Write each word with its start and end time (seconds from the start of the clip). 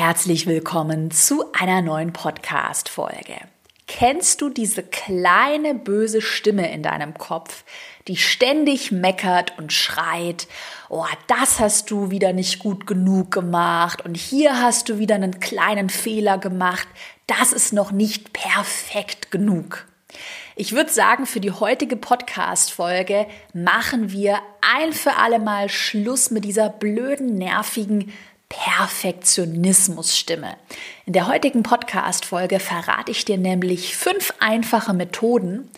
Herzlich 0.00 0.46
willkommen 0.46 1.10
zu 1.10 1.52
einer 1.52 1.82
neuen 1.82 2.12
Podcast-Folge. 2.12 3.34
Kennst 3.88 4.40
du 4.40 4.48
diese 4.48 4.84
kleine 4.84 5.74
böse 5.74 6.22
Stimme 6.22 6.72
in 6.72 6.84
deinem 6.84 7.14
Kopf, 7.14 7.64
die 8.06 8.16
ständig 8.16 8.92
meckert 8.92 9.58
und 9.58 9.72
schreit, 9.72 10.46
oh, 10.88 11.04
das 11.26 11.58
hast 11.58 11.90
du 11.90 12.12
wieder 12.12 12.32
nicht 12.32 12.60
gut 12.60 12.86
genug 12.86 13.32
gemacht 13.32 14.04
und 14.04 14.16
hier 14.16 14.62
hast 14.62 14.88
du 14.88 15.00
wieder 15.00 15.16
einen 15.16 15.40
kleinen 15.40 15.90
Fehler 15.90 16.38
gemacht, 16.38 16.86
das 17.26 17.52
ist 17.52 17.72
noch 17.72 17.90
nicht 17.90 18.32
perfekt 18.32 19.32
genug. 19.32 19.88
Ich 20.54 20.72
würde 20.72 20.90
sagen, 20.90 21.26
für 21.26 21.40
die 21.40 21.52
heutige 21.52 21.96
Podcast-Folge 21.96 23.26
machen 23.52 24.12
wir 24.12 24.38
ein 24.60 24.92
für 24.92 25.16
alle 25.16 25.38
Mal 25.38 25.68
Schluss 25.68 26.30
mit 26.30 26.44
dieser 26.44 26.68
blöden, 26.68 27.34
nervigen 27.34 28.12
Perfektionismusstimme. 28.48 30.56
In 31.06 31.12
der 31.12 31.28
heutigen 31.28 31.62
Podcast-Folge 31.62 32.60
verrate 32.60 33.10
ich 33.10 33.24
dir 33.24 33.38
nämlich 33.38 33.96
fünf 33.96 34.32
einfache 34.40 34.94
Methoden, 34.94 35.70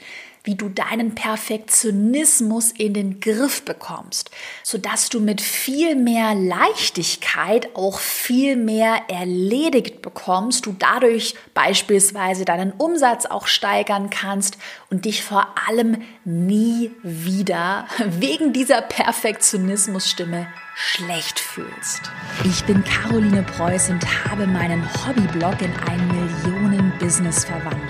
wie 0.44 0.54
du 0.54 0.68
deinen 0.68 1.14
Perfektionismus 1.14 2.72
in 2.72 2.94
den 2.94 3.20
Griff 3.20 3.64
bekommst, 3.64 4.30
sodass 4.62 5.08
du 5.08 5.20
mit 5.20 5.40
viel 5.40 5.96
mehr 5.96 6.34
Leichtigkeit 6.34 7.74
auch 7.74 7.98
viel 7.98 8.56
mehr 8.56 9.02
erledigt 9.08 10.02
bekommst, 10.02 10.66
du 10.66 10.74
dadurch 10.78 11.34
beispielsweise 11.52 12.44
deinen 12.44 12.72
Umsatz 12.72 13.26
auch 13.26 13.46
steigern 13.46 14.08
kannst 14.10 14.56
und 14.88 15.04
dich 15.04 15.22
vor 15.22 15.54
allem 15.68 16.02
nie 16.24 16.90
wieder 17.02 17.86
wegen 17.98 18.52
dieser 18.52 18.80
Perfektionismusstimme 18.82 20.46
schlecht 20.74 21.38
fühlst. 21.38 22.10
Ich 22.44 22.64
bin 22.64 22.82
Caroline 22.84 23.42
Preuß 23.42 23.90
und 23.90 24.02
habe 24.30 24.46
meinen 24.46 24.82
Hobbyblog 25.06 25.60
in 25.60 25.72
ein 25.86 26.08
Millionen-Business 26.08 27.44
verwandelt. 27.44 27.89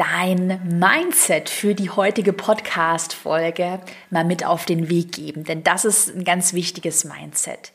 dein 0.00 0.60
Mindset 0.78 1.50
für 1.50 1.74
die 1.74 1.90
heutige 1.90 2.32
Podcast-Folge 2.32 3.80
mal 4.08 4.24
mit 4.24 4.46
auf 4.46 4.64
den 4.64 4.88
Weg 4.88 5.12
geben, 5.12 5.44
denn 5.44 5.62
das 5.62 5.84
ist 5.84 6.08
ein 6.08 6.24
ganz 6.24 6.54
wichtiges 6.54 7.04
Mindset. 7.04 7.72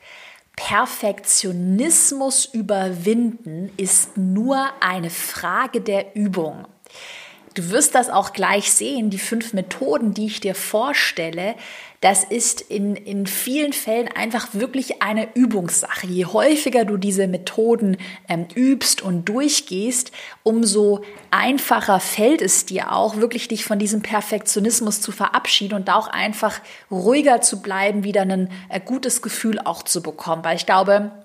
Perfektionismus 0.55 2.45
überwinden 2.45 3.71
ist 3.77 4.17
nur 4.17 4.71
eine 4.79 5.11
Frage 5.11 5.81
der 5.81 6.15
Übung. 6.15 6.65
Du 7.53 7.69
wirst 7.69 7.93
das 7.93 8.09
auch 8.09 8.33
gleich 8.33 8.73
sehen, 8.73 9.11
die 9.11 9.19
fünf 9.19 9.53
Methoden, 9.53 10.15
die 10.15 10.25
ich 10.25 10.39
dir 10.39 10.55
vorstelle, 10.55 11.53
das 12.05 12.23
ist 12.23 12.61
in, 12.61 12.95
in 12.95 13.25
vielen 13.25 13.73
Fällen 13.73 14.07
einfach 14.07 14.49
wirklich 14.53 15.01
eine 15.01 15.27
Übungssache. 15.33 16.05
Je 16.05 16.25
häufiger 16.27 16.85
du 16.85 16.97
diese 16.97 17.27
Methoden 17.27 17.97
ähm, 18.29 18.45
übst 18.53 19.01
und 19.01 19.25
durchgehst, 19.25 20.11
umso 20.43 21.01
einfacher 21.31 21.99
fällt 21.99 22.43
es 22.43 22.67
dir 22.67 22.91
auch, 22.91 23.15
wirklich 23.15 23.47
dich 23.47 23.65
von 23.65 23.79
diesem 23.79 24.03
Perfektionismus 24.03 25.01
zu 25.01 25.11
verabschieden 25.11 25.73
und 25.73 25.89
auch 25.89 26.07
einfach 26.07 26.61
ruhiger 26.91 27.41
zu 27.41 27.63
bleiben, 27.63 28.03
wieder 28.03 28.21
ein 28.21 28.51
äh, 28.69 28.79
gutes 28.79 29.23
Gefühl 29.23 29.57
auch 29.57 29.81
zu 29.81 30.03
bekommen. 30.03 30.43
Weil 30.43 30.57
ich 30.57 30.67
glaube, 30.67 31.24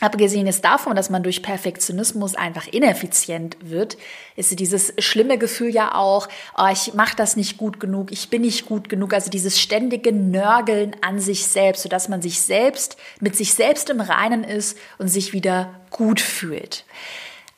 Abgesehen 0.00 0.48
ist 0.48 0.64
davon, 0.64 0.96
dass 0.96 1.08
man 1.08 1.22
durch 1.22 1.40
Perfektionismus 1.40 2.34
einfach 2.34 2.66
ineffizient 2.66 3.56
wird, 3.60 3.96
ist 4.34 4.58
dieses 4.58 4.92
schlimme 4.98 5.38
Gefühl 5.38 5.70
ja 5.70 5.94
auch, 5.94 6.28
oh, 6.58 6.66
ich 6.70 6.94
mache 6.94 7.14
das 7.14 7.36
nicht 7.36 7.58
gut 7.58 7.78
genug, 7.78 8.10
ich 8.10 8.28
bin 8.28 8.42
nicht 8.42 8.66
gut 8.66 8.88
genug, 8.88 9.14
also 9.14 9.30
dieses 9.30 9.60
ständige 9.60 10.12
Nörgeln 10.12 10.96
an 11.00 11.20
sich 11.20 11.46
selbst, 11.46 11.84
sodass 11.84 12.08
man 12.08 12.22
sich 12.22 12.40
selbst 12.40 12.96
mit 13.20 13.36
sich 13.36 13.54
selbst 13.54 13.88
im 13.88 14.00
Reinen 14.00 14.42
ist 14.42 14.76
und 14.98 15.08
sich 15.08 15.32
wieder 15.32 15.72
gut 15.90 16.20
fühlt. 16.20 16.84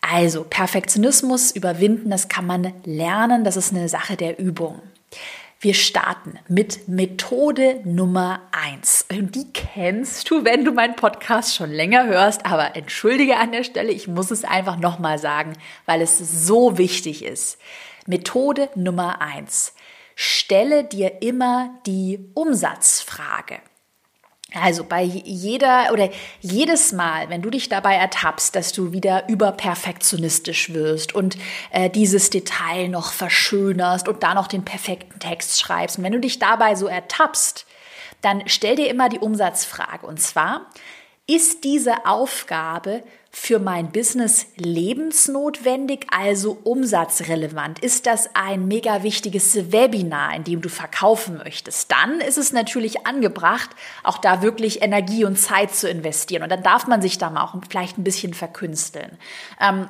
Also 0.03 0.45
Perfektionismus 0.45 1.51
überwinden, 1.51 2.11
das 2.11 2.29
kann 2.29 2.47
man 2.47 2.75
lernen, 2.85 3.45
das 3.45 3.57
ist 3.57 3.73
eine 3.73 3.89
Sache 3.89 4.17
der 4.17 4.39
Übung. 4.39 4.81
Wir 5.59 5.73
starten 5.73 6.39
mit 6.49 6.87
Methode 6.87 7.81
Nummer 7.85 8.43
eins. 8.53 9.07
Und 9.11 9.35
die 9.35 9.51
kennst 9.55 10.31
du, 10.31 10.45
wenn 10.45 10.67
du 10.67 10.73
meinen 10.73 10.97
Podcast 10.97 11.55
schon 11.55 11.71
länger 11.71 12.07
hörst. 12.07 12.45
Aber 12.45 12.77
entschuldige 12.77 13.39
an 13.39 13.53
der 13.53 13.65
Stelle, 13.65 13.91
ich 13.91 14.07
muss 14.07 14.31
es 14.31 14.45
einfach 14.45 14.79
nochmal 14.79 15.19
sagen, 15.19 15.55
weil 15.87 16.03
es 16.03 16.19
so 16.19 16.77
wichtig 16.77 17.25
ist. 17.25 17.59
Methode 18.07 18.69
Nummer 18.75 19.23
eins. 19.23 19.75
Stelle 20.15 20.85
dir 20.85 21.23
immer 21.23 21.71
die 21.87 22.31
Umsatzfrage. 22.35 23.61
Also 24.55 24.85
bei 24.85 25.03
jeder 25.03 25.93
oder 25.93 26.09
jedes 26.41 26.93
Mal, 26.93 27.29
wenn 27.29 27.43
du 27.43 27.51
dich 27.51 27.69
dabei 27.69 27.97
ertappst, 27.97 28.55
dass 28.55 28.73
du 28.73 28.93
wieder 28.93 29.29
überperfektionistisch 29.29 30.73
wirst 30.73 31.15
und 31.15 31.37
äh, 31.73 31.91
dieses 31.91 32.31
Detail 32.31 32.89
noch 32.89 33.13
verschönerst 33.13 34.09
und 34.09 34.23
da 34.23 34.35
noch 34.35 34.47
den 34.47 34.65
perfekten 34.65 35.19
Text 35.19 35.61
schreibst, 35.61 35.99
und 35.99 36.05
wenn 36.05 36.13
du 36.13 36.21
dich 36.21 36.39
dabei 36.39 36.77
so 36.77 36.87
ertappst, 36.87 37.67
dann 38.23 38.45
stell 38.47 38.77
dir 38.77 38.89
immer 38.89 39.09
die 39.09 39.19
Umsatzfrage. 39.19 40.07
Und 40.07 40.21
zwar, 40.21 40.67
ist 41.27 41.65
diese 41.65 42.07
Aufgabe 42.07 43.03
für 43.39 43.59
mein 43.59 43.93
Business 43.93 44.47
lebensnotwendig, 44.57 46.07
also 46.11 46.59
umsatzrelevant? 46.65 47.79
Ist 47.81 48.07
das 48.07 48.31
ein 48.35 48.67
mega 48.67 49.03
wichtiges 49.03 49.71
Webinar, 49.71 50.35
in 50.35 50.43
dem 50.43 50.63
du 50.63 50.71
verkaufen 50.71 51.37
möchtest? 51.37 51.93
Dann 51.93 52.21
ist 52.21 52.39
es 52.39 52.53
natürlich 52.53 53.07
angebracht, 53.07 53.69
auch 54.03 54.17
da 54.19 54.41
wirklich 54.41 54.81
Energie 54.81 55.27
und 55.27 55.37
Zeit 55.37 55.75
zu 55.75 55.89
investieren. 55.89 56.45
Und 56.45 56.51
dann 56.51 56.63
darf 56.63 56.87
man 56.87 57.03
sich 57.03 57.19
da 57.19 57.29
mal 57.29 57.45
auch 57.45 57.55
vielleicht 57.69 57.99
ein 57.99 58.05
bisschen 58.05 58.33
verkünsteln. 58.33 59.19
Ähm, 59.61 59.87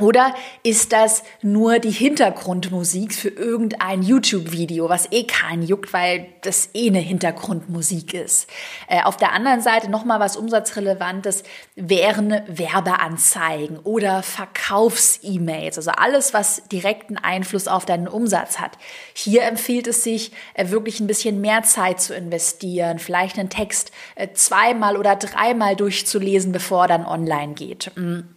oder 0.00 0.34
ist 0.62 0.92
das 0.94 1.22
nur 1.42 1.78
die 1.78 1.90
Hintergrundmusik 1.90 3.12
für 3.14 3.28
irgendein 3.28 4.02
YouTube-Video, 4.02 4.88
was 4.88 5.12
eh 5.12 5.24
keinen 5.24 5.62
juckt, 5.62 5.92
weil 5.92 6.28
das 6.40 6.70
eh 6.72 6.88
eine 6.88 6.98
Hintergrundmusik 6.98 8.14
ist? 8.14 8.48
Äh, 8.88 9.02
auf 9.02 9.18
der 9.18 9.32
anderen 9.32 9.60
Seite 9.60 9.90
nochmal 9.90 10.18
was 10.18 10.38
Umsatzrelevantes 10.38 11.42
wären 11.76 12.40
Werbeanzeigen 12.46 13.80
oder 13.80 14.22
Verkaufs-E-Mails, 14.22 15.76
also 15.76 15.90
alles, 15.90 16.32
was 16.32 16.62
direkten 16.72 17.18
Einfluss 17.18 17.68
auf 17.68 17.84
deinen 17.84 18.08
Umsatz 18.08 18.58
hat. 18.58 18.78
Hier 19.12 19.42
empfiehlt 19.42 19.86
es 19.88 20.02
sich, 20.02 20.32
äh, 20.54 20.70
wirklich 20.70 21.00
ein 21.00 21.06
bisschen 21.06 21.42
mehr 21.42 21.64
Zeit 21.64 22.00
zu 22.00 22.14
investieren, 22.14 22.98
vielleicht 22.98 23.38
einen 23.38 23.50
Text 23.50 23.92
äh, 24.14 24.28
zweimal 24.32 24.96
oder 24.96 25.16
dreimal 25.16 25.76
durchzulesen, 25.76 26.50
bevor 26.50 26.84
er 26.84 26.88
dann 26.88 27.06
online 27.06 27.52
geht. 27.52 27.92
Mhm 27.94 28.36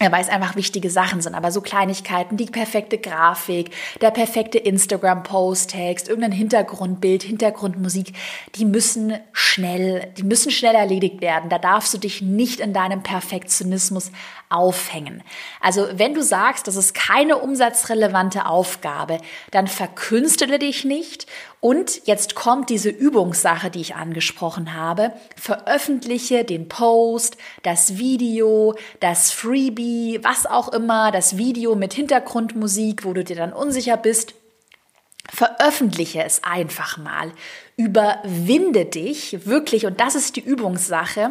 weil 0.00 0.22
es 0.22 0.30
einfach 0.30 0.56
wichtige 0.56 0.90
Sachen 0.90 1.20
sind. 1.20 1.34
Aber 1.34 1.52
so 1.52 1.60
Kleinigkeiten, 1.60 2.36
die 2.36 2.46
perfekte 2.46 2.96
Grafik, 2.98 3.70
der 4.00 4.10
perfekte 4.10 4.58
Instagram-Post-Text, 4.58 6.08
irgendein 6.08 6.32
Hintergrundbild, 6.32 7.22
Hintergrundmusik, 7.22 8.14
die 8.54 8.64
müssen 8.64 9.18
schnell, 9.32 10.10
die 10.16 10.22
müssen 10.22 10.50
schnell 10.50 10.74
erledigt 10.74 11.20
werden. 11.20 11.50
Da 11.50 11.58
darfst 11.58 11.92
du 11.92 11.98
dich 11.98 12.22
nicht 12.22 12.60
in 12.60 12.72
deinem 12.72 13.02
Perfektionismus 13.02 14.10
aufhängen. 14.48 15.22
Also 15.60 15.86
wenn 15.92 16.14
du 16.14 16.22
sagst, 16.22 16.66
das 16.66 16.76
ist 16.76 16.94
keine 16.94 17.38
umsatzrelevante 17.38 18.46
Aufgabe, 18.46 19.18
dann 19.50 19.68
verkünstele 19.68 20.58
dich 20.58 20.84
nicht 20.84 21.26
und 21.60 22.06
jetzt 22.06 22.34
kommt 22.34 22.70
diese 22.70 22.88
Übungssache, 22.88 23.70
die 23.70 23.82
ich 23.82 23.94
angesprochen 23.94 24.74
habe. 24.74 25.12
Veröffentliche 25.36 26.44
den 26.44 26.68
Post, 26.68 27.36
das 27.62 27.98
Video, 27.98 28.74
das 29.00 29.30
Freebie, 29.30 30.20
was 30.22 30.46
auch 30.46 30.72
immer, 30.72 31.12
das 31.12 31.36
Video 31.36 31.74
mit 31.74 31.92
Hintergrundmusik, 31.92 33.04
wo 33.04 33.12
du 33.12 33.24
dir 33.24 33.36
dann 33.36 33.52
unsicher 33.52 33.98
bist. 33.98 34.34
Veröffentliche 35.28 36.24
es 36.24 36.42
einfach 36.42 36.96
mal. 36.96 37.30
Überwinde 37.80 38.84
dich 38.84 39.46
wirklich, 39.46 39.86
und 39.86 40.00
das 40.00 40.14
ist 40.14 40.36
die 40.36 40.44
Übungssache, 40.44 41.30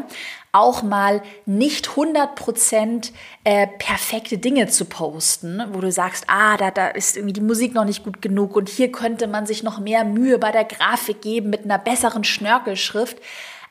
auch 0.52 0.82
mal 0.82 1.22
nicht 1.46 1.90
100% 1.90 3.12
äh, 3.44 3.68
perfekte 3.68 4.40
Dinge 4.40 4.68
zu 4.68 4.86
posten, 4.86 5.62
wo 5.74 5.80
du 5.80 5.92
sagst, 5.92 6.24
ah, 6.26 6.58
da, 6.58 6.72
da 6.72 6.88
ist 6.88 7.18
irgendwie 7.18 7.34
die 7.34 7.42
Musik 7.42 7.76
noch 7.76 7.86
nicht 7.86 8.04
gut 8.04 8.20
genug 8.24 8.56
und 8.56 8.68
hier 8.68 8.92
könnte 8.92 9.28
man 9.28 9.46
sich 9.46 9.62
noch 9.62 9.80
mehr 9.80 10.04
Mühe 10.06 10.40
bei 10.40 10.52
der 10.52 10.66
Grafik 10.66 11.22
geben 11.22 11.52
mit 11.52 11.66
einer 11.66 11.78
besseren 11.78 12.24
Schnörkelschrift. 12.24 13.18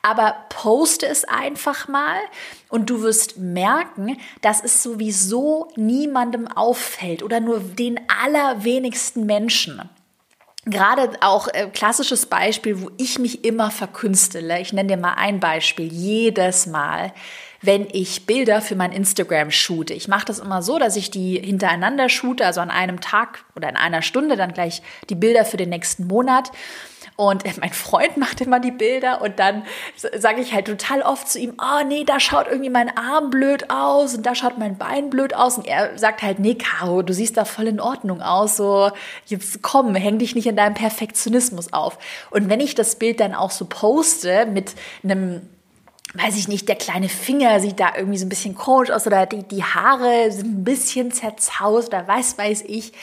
Aber 0.01 0.45
poste 0.47 1.05
es 1.05 1.25
einfach 1.25 1.89
mal 1.89 2.15
und 2.69 2.89
du 2.89 3.01
wirst 3.01 3.37
merken, 3.37 4.15
dass 4.41 4.63
es 4.63 4.81
sowieso 4.81 5.67
niemandem 5.75 6.47
auffällt 6.47 7.23
oder 7.23 7.41
nur 7.41 7.59
den 7.59 7.99
allerwenigsten 8.07 9.25
Menschen. 9.25 9.81
Gerade 10.65 11.11
auch 11.21 11.47
äh, 11.47 11.67
klassisches 11.73 12.25
Beispiel, 12.25 12.81
wo 12.81 12.91
ich 12.97 13.17
mich 13.17 13.45
immer 13.45 13.71
verkünstele. 13.71 14.59
Ich 14.59 14.73
nenne 14.73 14.89
dir 14.89 14.97
mal 14.97 15.13
ein 15.13 15.39
Beispiel. 15.39 15.87
Jedes 15.87 16.67
Mal, 16.67 17.13
wenn 17.61 17.87
ich 17.91 18.25
Bilder 18.25 18.61
für 18.61 18.75
mein 18.75 18.91
Instagram 18.91 19.51
shoote. 19.51 19.93
Ich 19.93 20.09
mache 20.09 20.25
das 20.25 20.39
immer 20.39 20.61
so, 20.61 20.77
dass 20.77 20.97
ich 20.97 21.11
die 21.11 21.39
hintereinander 21.39 22.09
shoote, 22.09 22.45
also 22.45 22.59
an 22.59 22.71
einem 22.71 22.99
Tag 22.99 23.45
oder 23.55 23.69
in 23.69 23.77
einer 23.77 24.01
Stunde 24.01 24.35
dann 24.35 24.53
gleich 24.53 24.81
die 25.09 25.15
Bilder 25.15 25.45
für 25.45 25.57
den 25.57 25.69
nächsten 25.69 26.07
Monat. 26.07 26.51
Und 27.19 27.43
mein 27.59 27.73
Freund 27.73 28.15
macht 28.15 28.39
immer 28.39 28.61
die 28.61 28.71
Bilder 28.71 29.21
und 29.21 29.39
dann 29.39 29.63
sage 30.17 30.39
ich 30.39 30.53
halt 30.53 30.67
total 30.67 31.01
oft 31.01 31.27
zu 31.27 31.37
ihm, 31.37 31.53
oh 31.61 31.85
nee, 31.85 32.05
da 32.05 32.17
schaut 32.17 32.47
irgendwie 32.47 32.69
mein 32.69 32.95
Arm 32.95 33.29
blöd 33.29 33.69
aus 33.69 34.15
und 34.15 34.25
da 34.25 34.35
schaut 34.35 34.57
mein 34.57 34.77
Bein 34.77 35.09
blöd 35.09 35.35
aus. 35.35 35.57
Und 35.57 35.67
er 35.67 35.97
sagt 35.97 36.21
halt, 36.21 36.39
nee, 36.39 36.55
Caro, 36.55 37.01
du 37.01 37.13
siehst 37.13 37.35
da 37.35 37.43
voll 37.43 37.67
in 37.67 37.81
Ordnung 37.81 38.21
aus. 38.21 38.55
So, 38.55 38.89
jetzt 39.25 39.61
komm, 39.61 39.95
häng 39.95 40.17
dich 40.17 40.33
nicht 40.33 40.47
in 40.47 40.55
deinem 40.55 40.75
Perfektionismus 40.75 41.73
auf. 41.73 41.97
Und 42.31 42.47
wenn 42.47 42.61
ich 42.61 42.73
das 42.73 42.95
Bild 42.95 43.19
dann 43.19 43.35
auch 43.35 43.51
so 43.51 43.65
poste 43.65 44.45
mit 44.45 44.75
einem 45.03 45.41
weiß 46.13 46.37
ich 46.37 46.47
nicht, 46.47 46.67
der 46.67 46.75
kleine 46.75 47.09
Finger 47.09 47.59
sieht 47.59 47.79
da 47.79 47.95
irgendwie 47.95 48.17
so 48.17 48.25
ein 48.25 48.29
bisschen 48.29 48.55
komisch 48.55 48.89
aus 48.91 49.05
oder 49.05 49.25
die, 49.25 49.43
die 49.43 49.63
Haare 49.63 50.31
sind 50.31 50.61
ein 50.61 50.63
bisschen 50.63 51.11
zerzaust 51.11 51.89
oder 51.89 52.07
weiß, 52.07 52.37
weiß 52.37 52.63
ich, 52.65 52.93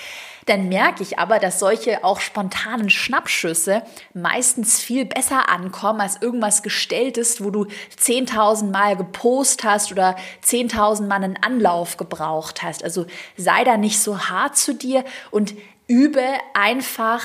dann 0.46 0.69
merke 0.69 1.02
ich 1.02 1.19
aber, 1.19 1.38
dass 1.38 1.58
solche 1.58 2.04
auch 2.04 2.20
spontanen 2.20 2.88
Schnappschüsse 2.88 3.82
meistens 4.14 4.81
viel 4.81 5.04
besser 5.04 5.48
ankommen 5.48 6.00
als 6.00 6.22
irgendwas 6.22 6.62
Gestelltes, 6.62 7.43
wo 7.43 7.50
du 7.50 7.66
10.000 8.00 8.70
Mal 8.70 8.96
gepost 8.96 9.64
hast 9.64 9.90
oder 9.90 10.16
10.000 10.44 11.06
Mal 11.06 11.16
einen 11.16 11.37
Anlauf 11.43 11.96
gebraucht 11.96 12.62
hast. 12.62 12.84
Also 12.84 13.06
sei 13.37 13.64
da 13.64 13.76
nicht 13.76 13.98
so 13.98 14.19
hart 14.28 14.56
zu 14.56 14.72
dir 14.72 15.04
und 15.32 15.54
übe 15.88 16.25
einfach 16.54 17.22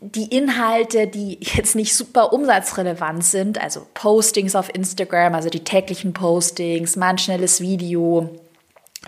die 0.00 0.26
Inhalte, 0.26 1.06
die 1.06 1.38
jetzt 1.40 1.74
nicht 1.74 1.96
super 1.96 2.32
umsatzrelevant 2.32 3.24
sind, 3.24 3.60
also 3.60 3.86
Postings 3.94 4.54
auf 4.54 4.72
Instagram, 4.72 5.34
also 5.34 5.48
die 5.48 5.64
täglichen 5.64 6.12
Postings, 6.12 6.94
mal 6.96 7.08
ein 7.08 7.18
schnelles 7.18 7.60
Video, 7.60 8.30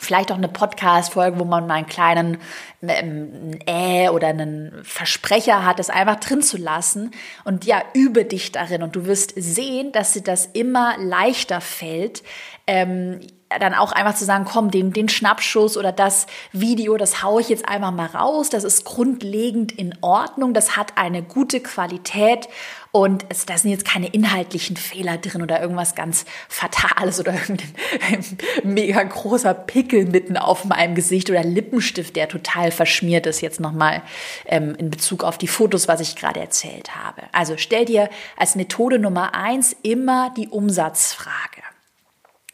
vielleicht 0.00 0.32
auch 0.32 0.36
eine 0.36 0.48
Podcast-Folge, 0.48 1.38
wo 1.38 1.44
man 1.44 1.66
mal 1.66 1.74
einen 1.74 1.86
kleinen 1.86 2.38
ähm, 2.82 3.58
Äh 3.66 4.08
oder 4.08 4.28
einen 4.28 4.72
Versprecher 4.84 5.64
hat, 5.64 5.78
das 5.78 5.90
einfach 5.90 6.16
drin 6.16 6.42
zu 6.42 6.56
lassen. 6.56 7.10
Und 7.44 7.64
ja, 7.64 7.82
übe 7.94 8.24
dich 8.24 8.52
darin 8.52 8.82
und 8.82 8.96
du 8.96 9.06
wirst 9.06 9.32
sehen, 9.36 9.92
dass 9.92 10.12
dir 10.12 10.22
das 10.22 10.46
immer 10.46 10.96
leichter 10.98 11.60
fällt, 11.60 12.22
ähm, 12.66 13.20
dann 13.48 13.74
auch 13.74 13.92
einfach 13.92 14.14
zu 14.14 14.24
sagen, 14.24 14.44
komm, 14.44 14.70
den, 14.70 14.92
den 14.92 15.08
Schnappschuss 15.08 15.76
oder 15.76 15.92
das 15.92 16.26
Video, 16.50 16.96
das 16.96 17.22
haue 17.22 17.40
ich 17.40 17.48
jetzt 17.48 17.68
einfach 17.68 17.92
mal 17.92 18.06
raus. 18.06 18.50
Das 18.50 18.64
ist 18.64 18.84
grundlegend 18.84 19.70
in 19.70 19.94
Ordnung. 20.00 20.52
Das 20.52 20.76
hat 20.76 20.94
eine 20.96 21.22
gute 21.22 21.60
Qualität 21.60 22.48
und 22.96 23.26
es, 23.28 23.44
da 23.44 23.58
sind 23.58 23.72
jetzt 23.72 23.84
keine 23.84 24.06
inhaltlichen 24.06 24.74
Fehler 24.74 25.18
drin 25.18 25.42
oder 25.42 25.60
irgendwas 25.60 25.94
ganz 25.94 26.24
Fatales 26.48 27.20
oder 27.20 27.34
irgendein 27.48 28.24
mega 28.64 29.02
großer 29.02 29.52
Pickel 29.52 30.06
mitten 30.06 30.38
auf 30.38 30.64
meinem 30.64 30.94
Gesicht 30.94 31.28
oder 31.28 31.44
Lippenstift, 31.44 32.16
der 32.16 32.26
total 32.26 32.70
verschmiert 32.70 33.26
ist, 33.26 33.42
jetzt 33.42 33.60
nochmal 33.60 34.00
ähm, 34.46 34.74
in 34.76 34.88
Bezug 34.88 35.24
auf 35.24 35.36
die 35.36 35.46
Fotos, 35.46 35.88
was 35.88 36.00
ich 36.00 36.16
gerade 36.16 36.40
erzählt 36.40 36.96
habe. 36.96 37.24
Also 37.32 37.58
stell 37.58 37.84
dir 37.84 38.08
als 38.34 38.54
Methode 38.54 38.98
Nummer 38.98 39.34
eins 39.34 39.76
immer 39.82 40.32
die 40.34 40.48
Umsatzfrage 40.48 41.55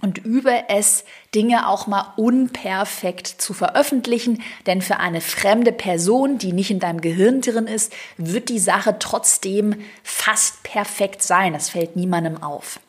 und 0.03 0.19
übe 0.19 0.69
es, 0.69 1.05
Dinge 1.35 1.69
auch 1.69 1.87
mal 1.87 2.13
unperfekt 2.17 3.27
zu 3.27 3.55
veröffentlichen, 3.55 4.43
denn 4.67 4.83
für 4.83 4.99
eine 4.99 5.23
fremde 5.23 5.73
Person, 5.73 6.37
die 6.37 6.53
nicht 6.53 6.71
in 6.71 6.81
deinem 6.81 7.01
Gehirn 7.01 7.41
drin 7.41 7.67
ist, 7.67 7.93
wird 8.19 8.51
die 8.51 8.59
Sache 8.59 8.97
trotzdem 8.99 9.77
fast 10.03 10.63
perfekt 10.65 11.23
sein. 11.23 11.55
Das 11.55 11.71
fällt 11.71 11.97
niemandem 11.97 12.43
auf. 12.43 12.81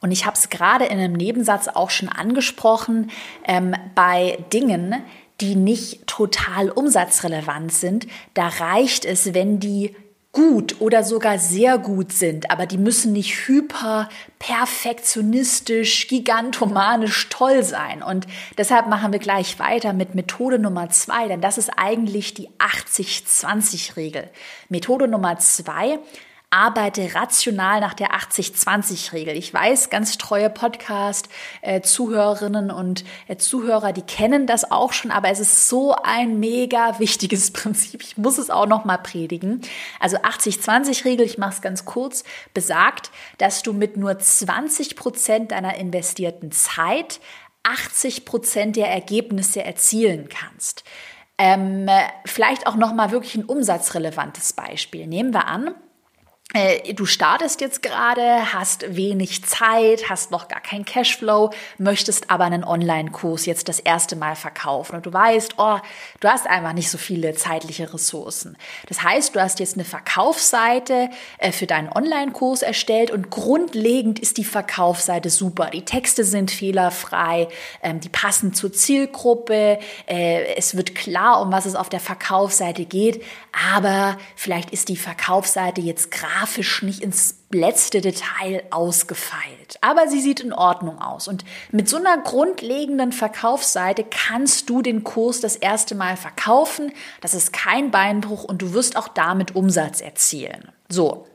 Und 0.00 0.10
ich 0.10 0.26
habe 0.26 0.36
es 0.36 0.48
gerade 0.48 0.86
in 0.86 0.98
einem 0.98 1.12
Nebensatz 1.14 1.68
auch 1.68 1.90
schon 1.90 2.08
angesprochen, 2.08 3.10
ähm, 3.46 3.76
bei 3.94 4.38
Dingen, 4.52 4.96
die 5.40 5.54
nicht 5.54 6.06
total 6.06 6.70
umsatzrelevant 6.70 7.72
sind, 7.72 8.06
da 8.34 8.48
reicht 8.48 9.04
es, 9.04 9.34
wenn 9.34 9.60
die 9.60 9.94
gut 10.36 10.82
oder 10.82 11.02
sogar 11.02 11.38
sehr 11.38 11.78
gut 11.78 12.12
sind, 12.12 12.50
aber 12.50 12.66
die 12.66 12.76
müssen 12.76 13.14
nicht 13.14 13.48
hyper 13.48 14.10
perfektionistisch, 14.38 16.08
gigantomanisch 16.08 17.30
toll 17.30 17.62
sein. 17.62 18.02
Und 18.02 18.26
deshalb 18.58 18.86
machen 18.86 19.12
wir 19.12 19.18
gleich 19.18 19.58
weiter 19.58 19.94
mit 19.94 20.14
Methode 20.14 20.58
Nummer 20.58 20.90
zwei, 20.90 21.26
denn 21.26 21.40
das 21.40 21.56
ist 21.56 21.70
eigentlich 21.78 22.34
die 22.34 22.50
80-20-Regel. 22.58 24.28
Methode 24.68 25.08
Nummer 25.08 25.38
zwei 25.38 26.00
arbeite 26.50 27.14
rational 27.14 27.80
nach 27.80 27.94
der 27.94 28.12
80-20-Regel. 28.12 29.36
Ich 29.36 29.52
weiß, 29.52 29.90
ganz 29.90 30.16
treue 30.16 30.48
Podcast-Zuhörerinnen 30.48 32.70
und 32.70 33.04
äh, 33.26 33.36
Zuhörer, 33.36 33.92
die 33.92 34.02
kennen 34.02 34.46
das 34.46 34.70
auch 34.70 34.92
schon, 34.92 35.10
aber 35.10 35.30
es 35.30 35.40
ist 35.40 35.68
so 35.68 35.92
ein 35.94 36.38
mega 36.38 37.00
wichtiges 37.00 37.50
Prinzip. 37.52 38.00
Ich 38.02 38.16
muss 38.16 38.38
es 38.38 38.50
auch 38.50 38.66
noch 38.66 38.84
mal 38.84 38.98
predigen. 38.98 39.60
Also 39.98 40.18
80-20-Regel, 40.18 41.26
ich 41.26 41.36
mache 41.36 41.54
es 41.54 41.62
ganz 41.62 41.84
kurz, 41.84 42.22
besagt, 42.54 43.10
dass 43.38 43.62
du 43.62 43.72
mit 43.72 43.96
nur 43.96 44.16
20 44.18 44.94
Prozent 44.94 45.50
deiner 45.50 45.74
investierten 45.76 46.52
Zeit 46.52 47.18
80 47.64 48.24
Prozent 48.24 48.76
der 48.76 48.88
Ergebnisse 48.88 49.64
erzielen 49.64 50.28
kannst. 50.28 50.84
Ähm, 51.38 51.88
vielleicht 52.24 52.66
auch 52.66 52.76
noch 52.76 52.94
mal 52.94 53.10
wirklich 53.10 53.34
ein 53.34 53.44
umsatzrelevantes 53.44 54.52
Beispiel. 54.52 55.06
Nehmen 55.06 55.34
wir 55.34 55.48
an, 55.48 55.68
äh, 55.68 55.72
du 56.94 57.06
startest 57.06 57.60
jetzt 57.60 57.82
gerade, 57.82 58.52
hast 58.52 58.96
wenig 58.96 59.44
Zeit, 59.44 60.08
hast 60.08 60.30
noch 60.30 60.48
gar 60.48 60.60
keinen 60.60 60.84
Cashflow, 60.84 61.50
möchtest 61.78 62.30
aber 62.30 62.44
einen 62.44 62.64
Online-Kurs 62.64 63.46
jetzt 63.46 63.68
das 63.68 63.80
erste 63.80 64.16
Mal 64.16 64.36
verkaufen 64.36 64.96
und 64.96 65.06
du 65.06 65.12
weißt, 65.12 65.54
oh, 65.58 65.78
du 66.20 66.28
hast 66.28 66.46
einfach 66.46 66.72
nicht 66.72 66.90
so 66.90 66.98
viele 66.98 67.34
zeitliche 67.34 67.92
Ressourcen. 67.92 68.56
Das 68.88 69.02
heißt, 69.02 69.34
du 69.34 69.40
hast 69.40 69.58
jetzt 69.60 69.74
eine 69.74 69.84
Verkaufsseite 69.84 71.10
äh, 71.38 71.52
für 71.52 71.66
deinen 71.66 71.90
Online-Kurs 71.90 72.62
erstellt 72.62 73.10
und 73.10 73.30
grundlegend 73.30 74.18
ist 74.18 74.38
die 74.38 74.44
Verkaufsseite 74.44 75.30
super. 75.30 75.70
Die 75.70 75.84
Texte 75.84 76.24
sind 76.24 76.50
fehlerfrei, 76.50 77.48
ähm, 77.82 78.00
die 78.00 78.08
passen 78.08 78.54
zur 78.54 78.72
Zielgruppe, 78.72 79.78
äh, 80.06 80.54
es 80.56 80.76
wird 80.76 80.94
klar, 80.94 81.42
um 81.42 81.52
was 81.52 81.66
es 81.66 81.74
auf 81.74 81.88
der 81.88 82.00
Verkaufsseite 82.00 82.84
geht, 82.84 83.22
aber 83.74 84.16
vielleicht 84.36 84.70
ist 84.70 84.88
die 84.88 84.96
Verkaufsseite 84.96 85.80
jetzt 85.80 86.10
gerade 86.10 86.45
grafisch 86.46 86.82
nicht 86.82 87.02
ins 87.02 87.42
letzte 87.50 88.00
Detail 88.00 88.62
ausgefeilt. 88.70 89.78
Aber 89.80 90.08
sie 90.08 90.20
sieht 90.20 90.40
in 90.40 90.52
Ordnung 90.52 91.00
aus. 91.00 91.28
Und 91.28 91.44
mit 91.72 91.88
so 91.88 91.96
einer 91.96 92.18
grundlegenden 92.18 93.12
Verkaufsseite 93.12 94.04
kannst 94.04 94.70
du 94.70 94.82
den 94.82 95.02
Kurs 95.02 95.40
das 95.40 95.56
erste 95.56 95.94
Mal 95.94 96.16
verkaufen. 96.16 96.92
Das 97.20 97.34
ist 97.34 97.52
kein 97.52 97.90
Beinbruch 97.90 98.44
und 98.44 98.62
du 98.62 98.72
wirst 98.72 98.96
auch 98.96 99.08
damit 99.08 99.56
Umsatz 99.56 100.00
erzielen. 100.00 100.70
So. 100.88 101.26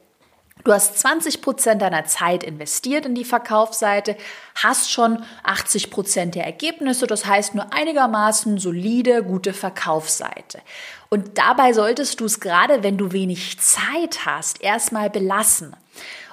Du 0.64 0.72
hast 0.72 1.00
20 1.00 1.42
Prozent 1.42 1.82
deiner 1.82 2.06
Zeit 2.06 2.44
investiert 2.44 3.06
in 3.06 3.16
die 3.16 3.26
Verkaufsseite, 3.26 4.16
hast 4.56 4.92
schon 4.92 5.24
80 5.44 5.90
Prozent 5.90 6.36
der 6.36 6.46
Ergebnisse, 6.46 7.08
das 7.08 7.26
heißt 7.26 7.56
nur 7.56 7.74
einigermaßen 7.74 8.60
solide, 8.60 9.24
gute 9.24 9.54
Verkaufsseite. 9.54 10.62
Und 11.10 11.38
dabei 11.38 11.74
solltest 11.74 12.20
du 12.20 12.26
es 12.26 12.40
gerade, 12.40 12.84
wenn 12.84 12.98
du 12.98 13.12
wenig 13.12 13.60
Zeit 13.60 14.26
hast, 14.26 14.62
erstmal 14.62 15.10
belassen. 15.10 15.76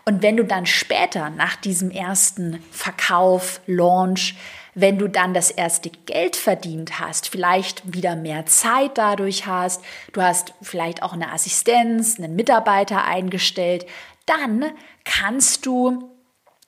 Und 0.05 0.23
wenn 0.23 0.37
du 0.37 0.45
dann 0.45 0.67
später 0.67 1.31
nach 1.31 1.57
diesem 1.57 1.91
ersten 1.91 2.63
Verkauf, 2.71 3.61
Launch, 3.67 4.37
wenn 4.75 4.97
du 4.97 5.09
dann 5.09 5.35
das 5.35 5.51
erste 5.51 5.91
Geld 5.91 6.37
verdient 6.37 7.01
hast, 7.01 7.29
vielleicht 7.29 7.93
wieder 7.93 8.15
mehr 8.15 8.47
Zeit 8.47 8.97
dadurch 8.97 9.47
hast, 9.47 9.83
du 10.13 10.23
hast 10.23 10.55
vielleicht 10.63 11.03
auch 11.03 11.13
eine 11.13 11.33
Assistenz, 11.33 12.19
einen 12.19 12.37
Mitarbeiter 12.37 13.05
eingestellt, 13.05 13.87
dann 14.29 14.65
kannst 15.05 15.67
du 15.67 16.19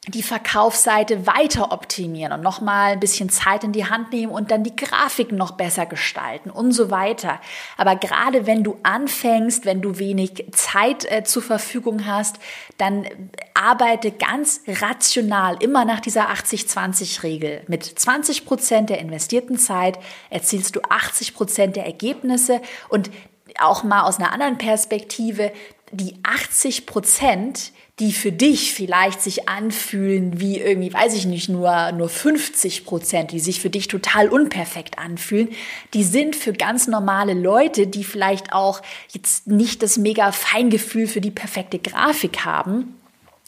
die 0.08 0.22
Verkaufsseite 0.22 1.26
weiter 1.26 1.72
optimieren 1.72 2.32
und 2.32 2.40
nochmal 2.40 2.92
ein 2.92 3.00
bisschen 3.00 3.28
Zeit 3.28 3.64
in 3.64 3.72
die 3.72 3.84
Hand 3.84 4.12
nehmen 4.12 4.32
und 4.32 4.50
dann 4.50 4.64
die 4.64 4.74
Grafiken 4.74 5.36
noch 5.36 5.52
besser 5.52 5.84
gestalten 5.84 6.50
und 6.50 6.72
so 6.72 6.90
weiter. 6.90 7.38
Aber 7.76 7.96
gerade 7.96 8.46
wenn 8.46 8.64
du 8.64 8.78
anfängst, 8.82 9.66
wenn 9.66 9.82
du 9.82 9.98
wenig 9.98 10.46
Zeit 10.52 11.04
äh, 11.04 11.22
zur 11.22 11.42
Verfügung 11.42 12.06
hast, 12.06 12.36
dann 12.78 13.06
arbeite 13.52 14.10
ganz 14.10 14.62
rational 14.66 15.62
immer 15.62 15.84
nach 15.84 16.00
dieser 16.00 16.30
80-20-Regel. 16.30 17.64
Mit 17.68 17.84
20 17.84 18.46
Prozent 18.46 18.88
der 18.88 19.00
investierten 19.00 19.58
Zeit 19.58 19.98
erzielst 20.30 20.76
du 20.76 20.80
80 20.88 21.34
Prozent 21.34 21.76
der 21.76 21.84
Ergebnisse 21.84 22.62
und 22.88 23.10
auch 23.58 23.82
mal 23.82 24.02
aus 24.02 24.18
einer 24.18 24.32
anderen 24.32 24.58
Perspektive, 24.58 25.52
die 25.92 26.14
80 26.22 26.86
Prozent, 26.86 27.72
die 27.98 28.12
für 28.12 28.32
dich 28.32 28.72
vielleicht 28.72 29.20
sich 29.20 29.48
anfühlen 29.48 30.40
wie 30.40 30.58
irgendwie, 30.58 30.92
weiß 30.92 31.14
ich 31.14 31.26
nicht, 31.26 31.48
nur, 31.48 31.92
nur 31.92 32.08
50 32.08 32.86
Prozent, 32.86 33.32
die 33.32 33.40
sich 33.40 33.60
für 33.60 33.68
dich 33.68 33.88
total 33.88 34.28
unperfekt 34.28 34.98
anfühlen, 34.98 35.50
die 35.92 36.04
sind 36.04 36.34
für 36.34 36.52
ganz 36.54 36.86
normale 36.86 37.34
Leute, 37.34 37.86
die 37.86 38.04
vielleicht 38.04 38.52
auch 38.52 38.80
jetzt 39.10 39.48
nicht 39.48 39.82
das 39.82 39.98
mega 39.98 40.32
Feingefühl 40.32 41.06
für 41.06 41.20
die 41.20 41.30
perfekte 41.30 41.78
Grafik 41.78 42.44
haben, 42.44 42.94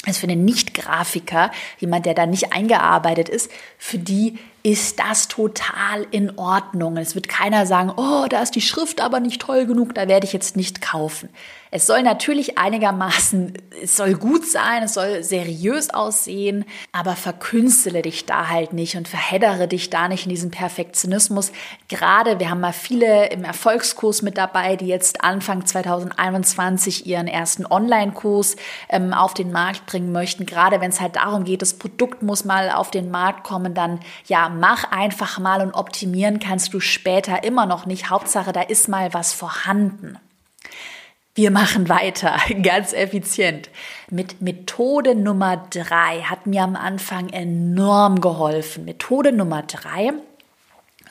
also 0.04 0.20
für 0.20 0.28
einen 0.28 0.44
Nicht-Grafiker, 0.44 1.50
jemand, 1.78 2.06
der 2.06 2.14
da 2.14 2.26
nicht 2.26 2.52
eingearbeitet 2.52 3.28
ist, 3.28 3.50
für 3.78 3.98
die 3.98 4.38
ist 4.64 4.98
das 4.98 5.28
total 5.28 6.06
in 6.10 6.38
Ordnung. 6.38 6.96
Es 6.96 7.14
wird 7.14 7.28
keiner 7.28 7.66
sagen, 7.66 7.92
oh, 7.96 8.26
da 8.28 8.42
ist 8.42 8.54
die 8.54 8.60
Schrift 8.60 9.00
aber 9.00 9.20
nicht 9.20 9.40
toll 9.40 9.64
genug, 9.64 9.94
da 9.94 10.08
werde 10.08 10.26
ich 10.26 10.32
jetzt 10.32 10.56
nicht 10.56 10.82
kaufen. 10.82 11.28
Es 11.74 11.86
soll 11.86 12.02
natürlich 12.02 12.58
einigermaßen, 12.58 13.54
es 13.82 13.96
soll 13.96 14.12
gut 14.12 14.44
sein, 14.44 14.82
es 14.82 14.92
soll 14.92 15.22
seriös 15.22 15.88
aussehen, 15.88 16.66
aber 16.92 17.16
verkünstele 17.16 18.02
dich 18.02 18.26
da 18.26 18.48
halt 18.48 18.74
nicht 18.74 18.94
und 18.98 19.08
verheddere 19.08 19.68
dich 19.68 19.88
da 19.88 20.06
nicht 20.06 20.26
in 20.26 20.28
diesem 20.28 20.50
Perfektionismus. 20.50 21.50
Gerade, 21.88 22.38
wir 22.38 22.50
haben 22.50 22.60
mal 22.60 22.74
viele 22.74 23.30
im 23.30 23.42
Erfolgskurs 23.42 24.20
mit 24.20 24.36
dabei, 24.36 24.76
die 24.76 24.86
jetzt 24.86 25.24
Anfang 25.24 25.64
2021 25.64 27.06
ihren 27.06 27.26
ersten 27.26 27.64
Online-Kurs 27.64 28.56
ähm, 28.90 29.14
auf 29.14 29.32
den 29.32 29.50
Markt 29.50 29.86
bringen 29.86 30.12
möchten. 30.12 30.44
Gerade 30.44 30.78
wenn 30.82 30.90
es 30.90 31.00
halt 31.00 31.16
darum 31.16 31.44
geht, 31.44 31.62
das 31.62 31.72
Produkt 31.72 32.22
muss 32.22 32.44
mal 32.44 32.70
auf 32.70 32.90
den 32.90 33.10
Markt 33.10 33.44
kommen, 33.44 33.72
dann 33.72 34.00
ja, 34.26 34.50
mach 34.50 34.90
einfach 34.90 35.38
mal 35.38 35.62
und 35.62 35.72
optimieren 35.72 36.38
kannst 36.38 36.74
du 36.74 36.80
später 36.80 37.44
immer 37.44 37.64
noch 37.64 37.86
nicht. 37.86 38.10
Hauptsache, 38.10 38.52
da 38.52 38.60
ist 38.60 38.90
mal 38.90 39.14
was 39.14 39.32
vorhanden. 39.32 40.18
Wir 41.34 41.50
machen 41.50 41.88
weiter, 41.88 42.36
ganz 42.62 42.92
effizient. 42.92 43.70
Mit 44.10 44.42
Methode 44.42 45.14
Nummer 45.14 45.66
drei 45.70 46.20
hat 46.20 46.46
mir 46.46 46.62
am 46.62 46.76
Anfang 46.76 47.30
enorm 47.30 48.20
geholfen. 48.20 48.84
Methode 48.84 49.32
Nummer 49.32 49.62
drei, 49.62 50.12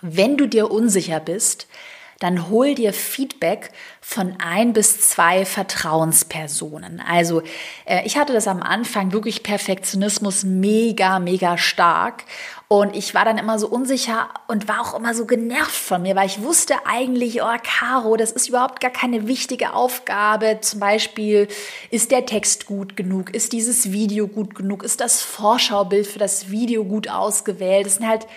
wenn 0.02 0.38
du 0.38 0.48
dir 0.48 0.70
unsicher 0.70 1.20
bist, 1.20 1.68
dann 2.22 2.50
hol 2.50 2.76
dir 2.76 2.94
Feedback 2.94 3.72
von 4.00 4.36
ein 4.38 4.74
bis 4.74 5.10
zwei 5.10 5.44
Vertrauenspersonen. 5.44 7.02
Also 7.02 7.42
äh, 7.86 8.06
ich 8.06 8.16
hatte 8.16 8.32
das 8.32 8.48
am 8.48 8.62
Anfang 8.62 9.12
wirklich 9.12 9.42
Perfektionismus 9.42 10.44
mega, 10.44 11.18
mega 11.18 11.58
stark. 11.58 12.24
Und 12.68 12.96
ich 12.96 13.16
war 13.16 13.26
dann 13.26 13.40
immer 13.40 13.58
so 13.58 13.68
unsicher 13.68 14.30
und 14.48 14.68
war 14.68 14.82
auch 14.82 14.94
immer 14.94 15.16
so 15.16 15.26
genervt 15.26 15.72
von 15.72 16.04
mir, 16.04 16.16
weil 16.16 16.28
ich 16.28 16.44
wusste 16.44 16.76
eigentlich, 16.86 17.42
oh, 17.42 17.58
Caro, 17.64 18.16
das 18.16 18.32
ist 18.32 18.50
überhaupt 18.50 18.80
gar 18.80 18.92
keine 18.92 19.28
wichtige 19.28 19.74
Aufgabe. 19.74 20.60
Zum 20.62 20.80
Beispiel, 20.80 21.48
ist 21.90 22.12
der 22.12 22.28
Text 22.28 22.68
gut 22.68 22.96
genug? 22.96 23.34
Ist 23.34 23.52
dieses 23.52 23.92
Video 23.92 24.28
gut 24.28 24.54
genug? 24.54 24.84
Ist 24.84 25.02
das 25.02 25.22
Vorschaubild 25.22 26.06
für 26.06 26.20
das 26.20 26.52
Video 26.52 26.86
gut 26.86 27.10
ausgewählt? 27.10 27.88
Das 27.88 27.96
sind 27.96 28.08
halt 28.08 28.28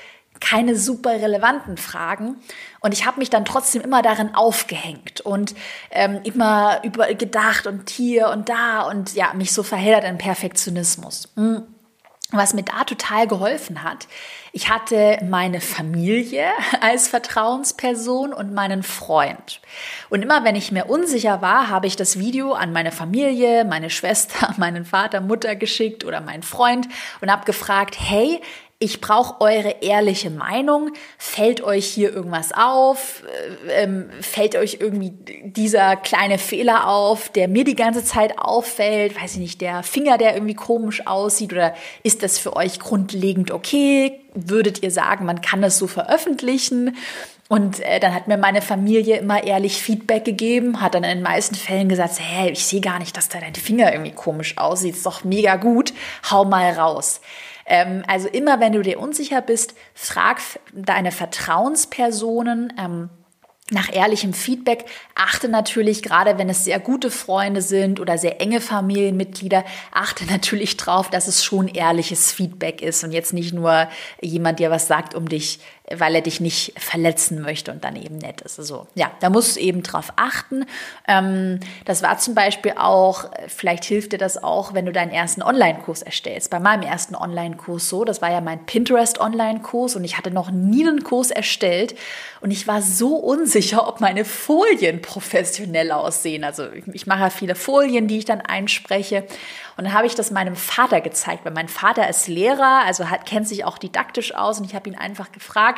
keine 0.45 0.77
super 0.77 1.11
relevanten 1.11 1.79
Fragen. 1.79 2.37
Und 2.81 2.93
ich 2.93 3.07
habe 3.07 3.19
mich 3.19 3.31
dann 3.31 3.47
trotzdem 3.47 3.81
immer 3.81 4.03
darin 4.03 4.35
aufgehängt 4.35 5.23
und 5.23 5.55
ähm, 5.91 6.21
immer 6.25 6.81
über 6.85 7.13
gedacht 7.15 7.67
und 7.67 7.89
hier 7.89 8.29
und 8.29 8.49
da 8.51 8.83
und 8.83 9.15
ja, 9.15 9.33
mich 9.33 9.53
so 9.53 9.63
verheddert 9.63 10.05
in 10.05 10.19
Perfektionismus. 10.19 11.29
Hm. 11.37 11.63
Was 12.31 12.53
mir 12.53 12.65
da 12.65 12.85
total 12.85 13.29
geholfen 13.29 13.85
hat, 13.85 14.09
ich 14.53 14.69
hatte 14.69 15.19
meine 15.23 15.61
Familie 15.61 16.47
als 16.81 17.09
Vertrauensperson 17.09 18.33
und 18.33 18.53
meinen 18.53 18.83
Freund. 18.83 19.61
Und 20.11 20.23
immer 20.23 20.45
wenn 20.45 20.57
ich 20.57 20.73
mir 20.73 20.87
unsicher 20.87 21.43
war, 21.43 21.69
habe 21.69 21.87
ich 21.87 21.97
das 21.97 22.19
Video 22.19 22.53
an 22.53 22.73
meine 22.73 22.93
Familie, 22.93 23.65
meine 23.65 23.89
Schwester, 23.89 24.53
meinen 24.59 24.85
Vater, 24.85 25.21
Mutter 25.21 25.57
geschickt 25.57 26.05
oder 26.05 26.21
meinen 26.21 26.43
Freund 26.43 26.89
und 27.21 27.31
habe 27.31 27.45
gefragt, 27.45 27.97
hey, 27.99 28.41
ich 28.85 29.01
brauche 29.01 29.41
eure 29.41 29.77
ehrliche 29.81 30.29
Meinung. 30.29 30.93
Fällt 31.17 31.63
euch 31.63 31.87
hier 31.87 32.13
irgendwas 32.13 32.53
auf? 32.53 33.23
Äh, 33.67 33.85
ähm, 33.85 34.11
fällt 34.21 34.57
euch 34.57 34.79
irgendwie 34.81 35.13
dieser 35.43 35.97
kleine 35.97 36.37
Fehler 36.37 36.87
auf, 36.89 37.31
der 37.31 37.49
mir 37.49 37.65
die 37.65 37.77
ganze 37.77 38.05
Zeit 38.05 38.39
auffällt? 38.39 39.19
Weiß 39.21 39.33
ich 39.33 39.41
nicht, 39.41 39.61
der 39.63 39.83
Finger, 39.83 40.19
der 40.19 40.35
irgendwie 40.35 40.55
komisch 40.55 41.07
aussieht? 41.07 41.53
Oder 41.53 41.75
ist 42.03 42.23
das 42.23 42.39
für 42.39 42.57
euch 42.57 42.79
grundlegend 42.79 43.51
okay? 43.51 44.21
Würdet 44.35 44.83
ihr 44.83 44.91
sagen, 44.91 45.25
man 45.25 45.41
kann 45.41 45.63
das 45.63 45.79
so 45.79 45.87
veröffentlichen? 45.87 46.95
Und 47.49 47.81
äh, 47.81 48.01
dann 48.01 48.15
hat 48.15 48.29
mir 48.29 48.37
meine 48.37 48.61
Familie 48.61 49.19
immer 49.19 49.45
ehrlich 49.45 49.81
Feedback 49.83 50.25
gegeben, 50.27 50.81
hat 50.81 50.95
dann 50.95 51.05
in 51.05 51.19
den 51.19 51.23
meisten 51.23 51.55
Fällen 51.55 51.89
gesagt, 51.89 52.19
hey, 52.19 52.51
ich 52.51 52.67
sehe 52.67 52.81
gar 52.81 52.99
nicht, 52.99 53.17
dass 53.17 53.29
da 53.29 53.39
dein 53.39 53.55
Finger 53.55 53.93
irgendwie 53.93 54.13
komisch 54.13 54.59
aussieht, 54.59 54.95
ist 54.95 55.07
doch 55.07 55.25
mega 55.25 55.57
gut, 55.57 55.95
hau 56.31 56.45
mal 56.45 56.73
raus. 56.73 57.21
Ähm, 57.67 58.03
also 58.07 58.29
immer, 58.29 58.61
wenn 58.61 58.73
du 58.73 58.83
dir 58.83 59.01
unsicher 59.01 59.41
bist, 59.41 59.75
frag 59.95 60.41
deine 60.73 61.13
Vertrauenspersonen. 61.13 62.73
Ähm, 62.79 63.11
nach 63.71 63.91
ehrlichem 63.91 64.35
Feedback 64.35 64.85
achte 65.15 65.49
natürlich, 65.49 66.03
gerade 66.03 66.37
wenn 66.37 66.51
es 66.51 66.65
sehr 66.65 66.79
gute 66.79 67.11
Freunde 67.11 67.63
sind 67.63 67.99
oder 67.99 68.19
sehr 68.19 68.41
enge 68.43 68.61
Familienmitglieder, 68.61 69.65
achte 69.91 70.27
natürlich 70.31 70.77
drauf, 70.77 71.09
dass 71.09 71.29
es 71.29 71.43
schon 71.43 71.69
ehrliches 71.69 72.31
Feedback 72.31 72.83
ist 72.83 73.05
und 73.05 73.13
jetzt 73.13 73.33
nicht 73.33 73.55
nur 73.55 73.89
jemand 74.21 74.59
dir 74.59 74.71
was 74.71 74.87
sagt, 74.87 75.15
um 75.15 75.29
dich 75.29 75.61
weil 75.91 76.15
er 76.15 76.23
dich 76.23 76.41
nicht 76.41 76.73
verletzen 76.81 77.43
möchte 77.43 77.71
und 77.71 77.85
dann 77.85 77.95
eben 77.97 78.17
nett 78.17 78.41
ist. 78.41 78.59
Also 78.59 78.87
ja, 78.95 79.11
da 79.21 79.29
musst 79.29 79.57
du 79.57 79.61
eben 79.61 79.83
drauf 79.83 80.15
achten. 80.17 80.65
Ähm, 81.07 81.61
das 81.85 82.03
war 82.03 82.17
zum 82.19 82.35
Beispiel 82.35 82.73
auch, 82.79 83.27
vielleicht 83.49 83.85
hilft 83.85 84.13
dir 84.13 84.19
das 84.19 84.43
auch, 84.43 84.73
wenn 84.73 84.87
du 84.87 84.93
deinen 84.93 85.11
ersten 85.11 85.43
Online-Kurs 85.43 86.01
erstellst. 86.01 86.51
Bei 86.51 86.59
meinem 86.59 86.83
ersten 86.83 87.15
Online-Kurs 87.15 87.89
so, 87.89 88.05
das 88.05 88.23
war 88.23 88.31
ja 88.31 88.41
mein 88.41 88.65
Pinterest-Online-Kurs 88.65 89.97
und 89.97 90.05
ich 90.05 90.17
hatte 90.17 90.31
noch 90.31 90.51
nie 90.51 90.87
einen 90.87 91.05
Kurs 91.05 91.31
erstellt 91.31 91.95
und 92.41 92.51
ich 92.51 92.67
war 92.67 92.81
so 92.81 93.17
unsicher, 93.17 93.87
ob 93.87 94.01
meine 94.01 94.25
Folien 94.25 95.03
professionell 95.03 95.93
aussehen. 95.93 96.45
Also 96.45 96.71
ich, 96.73 96.85
ich 96.95 97.07
mache 97.07 97.21
ja 97.21 97.31
viele 97.31 97.55
Folien, 97.55 98.09
die 98.09 98.19
ich 98.19 98.25
dann 98.25 98.41
einspreche 98.41 99.27
und 99.77 99.85
dann 99.85 99.93
habe 99.93 100.07
ich 100.07 100.15
das 100.15 100.31
meinem 100.31 100.55
Vater 100.55 101.01
gezeigt, 101.01 101.45
weil 101.45 101.53
mein 101.53 101.69
Vater 101.69 102.09
ist 102.09 102.29
Lehrer, 102.29 102.83
also 102.87 103.11
hat, 103.11 103.27
kennt 103.27 103.49
sich 103.49 103.65
auch 103.65 103.77
didaktisch 103.77 104.35
aus 104.35 104.61
und 104.61 104.67
ich 104.67 104.75
habe 104.75 104.89
ihn 104.89 104.97
einfach 104.97 105.33
gefragt, 105.33 105.74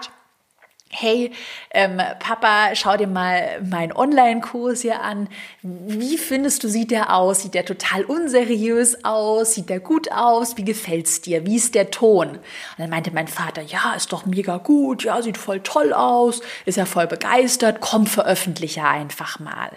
hey, 0.90 1.32
ähm, 1.72 2.00
Papa, 2.18 2.74
schau 2.74 2.96
dir 2.96 3.06
mal 3.06 3.60
meinen 3.62 3.92
Online-Kurs 3.92 4.82
hier 4.82 5.02
an. 5.02 5.28
Wie 5.62 6.16
findest 6.16 6.64
du, 6.64 6.68
sieht 6.68 6.90
der 6.90 7.14
aus? 7.14 7.42
Sieht 7.42 7.54
der 7.54 7.64
total 7.64 8.04
unseriös 8.04 9.04
aus? 9.04 9.54
Sieht 9.54 9.68
der 9.68 9.80
gut 9.80 10.10
aus? 10.12 10.56
Wie 10.56 10.64
gefällt's 10.64 11.20
dir? 11.20 11.44
Wie 11.44 11.56
ist 11.56 11.74
der 11.74 11.90
Ton? 11.90 12.28
Und 12.28 12.40
dann 12.78 12.90
meinte 12.90 13.10
mein 13.10 13.28
Vater, 13.28 13.62
ja, 13.62 13.94
ist 13.94 14.12
doch 14.12 14.26
mega 14.26 14.58
gut, 14.58 15.04
ja, 15.04 15.20
sieht 15.20 15.36
voll 15.36 15.60
toll 15.60 15.92
aus, 15.92 16.40
ist 16.64 16.76
ja 16.78 16.86
voll 16.86 17.06
begeistert, 17.06 17.80
komm, 17.80 18.06
veröffentliche 18.06 18.84
einfach 18.84 19.38
mal. 19.40 19.70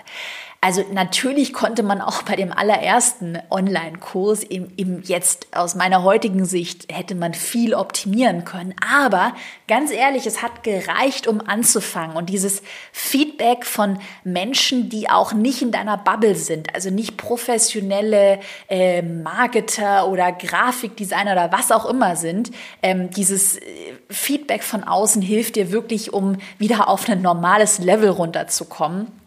Also 0.61 0.83
natürlich 0.91 1.53
konnte 1.53 1.83
man 1.83 2.01
auch 2.01 2.23
bei 2.23 2.35
dem 2.35 2.51
allerersten 2.51 3.39
Online-Kurs 3.49 4.43
im, 4.43 4.67
im 4.75 5.01
jetzt 5.03 5.47
aus 5.55 5.73
meiner 5.73 6.03
heutigen 6.03 6.43
Sicht 6.43 6.91
hätte 6.91 7.15
man 7.15 7.33
viel 7.33 7.73
optimieren 7.73 8.43
können. 8.43 8.75
Aber 8.85 9.33
ganz 9.69 9.89
ehrlich, 9.89 10.25
es 10.27 10.41
hat 10.41 10.63
gereicht, 10.63 11.27
um 11.27 11.39
anzufangen. 11.39 12.17
Und 12.17 12.29
dieses 12.29 12.61
Feedback 12.91 13.65
von 13.65 13.99
Menschen, 14.25 14.89
die 14.89 15.09
auch 15.09 15.31
nicht 15.31 15.61
in 15.61 15.71
deiner 15.71 15.95
Bubble 15.95 16.35
sind, 16.35 16.75
also 16.75 16.89
nicht 16.89 17.15
professionelle 17.15 18.41
äh, 18.67 19.01
Marketer 19.01 20.09
oder 20.09 20.33
Grafikdesigner 20.33 21.31
oder 21.31 21.53
was 21.53 21.71
auch 21.71 21.85
immer 21.85 22.17
sind, 22.17 22.51
ähm, 22.83 23.09
dieses 23.11 23.59
äh, 23.59 23.61
Feedback 24.09 24.63
von 24.63 24.83
außen 24.83 25.21
hilft 25.21 25.55
dir 25.55 25.71
wirklich, 25.71 26.11
um 26.11 26.35
wieder 26.57 26.89
auf 26.89 27.07
ein 27.07 27.21
normales 27.21 27.79
Level 27.79 28.09
runterzukommen. 28.09 29.18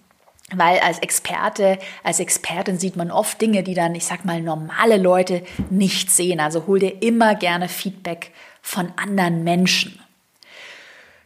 Weil 0.55 0.79
als 0.81 0.99
Experte, 0.99 1.79
als 2.03 2.21
Expertin 2.21 2.79
sieht 2.79 2.97
man 2.97 3.11
oft 3.11 3.41
Dinge, 3.41 3.63
die 3.63 3.75
dann, 3.75 3.95
ich 3.95 4.05
sag 4.05 4.25
mal, 4.25 4.41
normale 4.41 4.97
Leute 4.97 5.43
nicht 5.71 6.11
sehen. 6.11 6.41
Also 6.41 6.67
hol 6.67 6.79
dir 6.79 7.03
immer 7.03 7.35
gerne 7.35 7.69
Feedback 7.69 8.33
von 8.61 8.93
anderen 8.97 9.45
Menschen. 9.45 9.99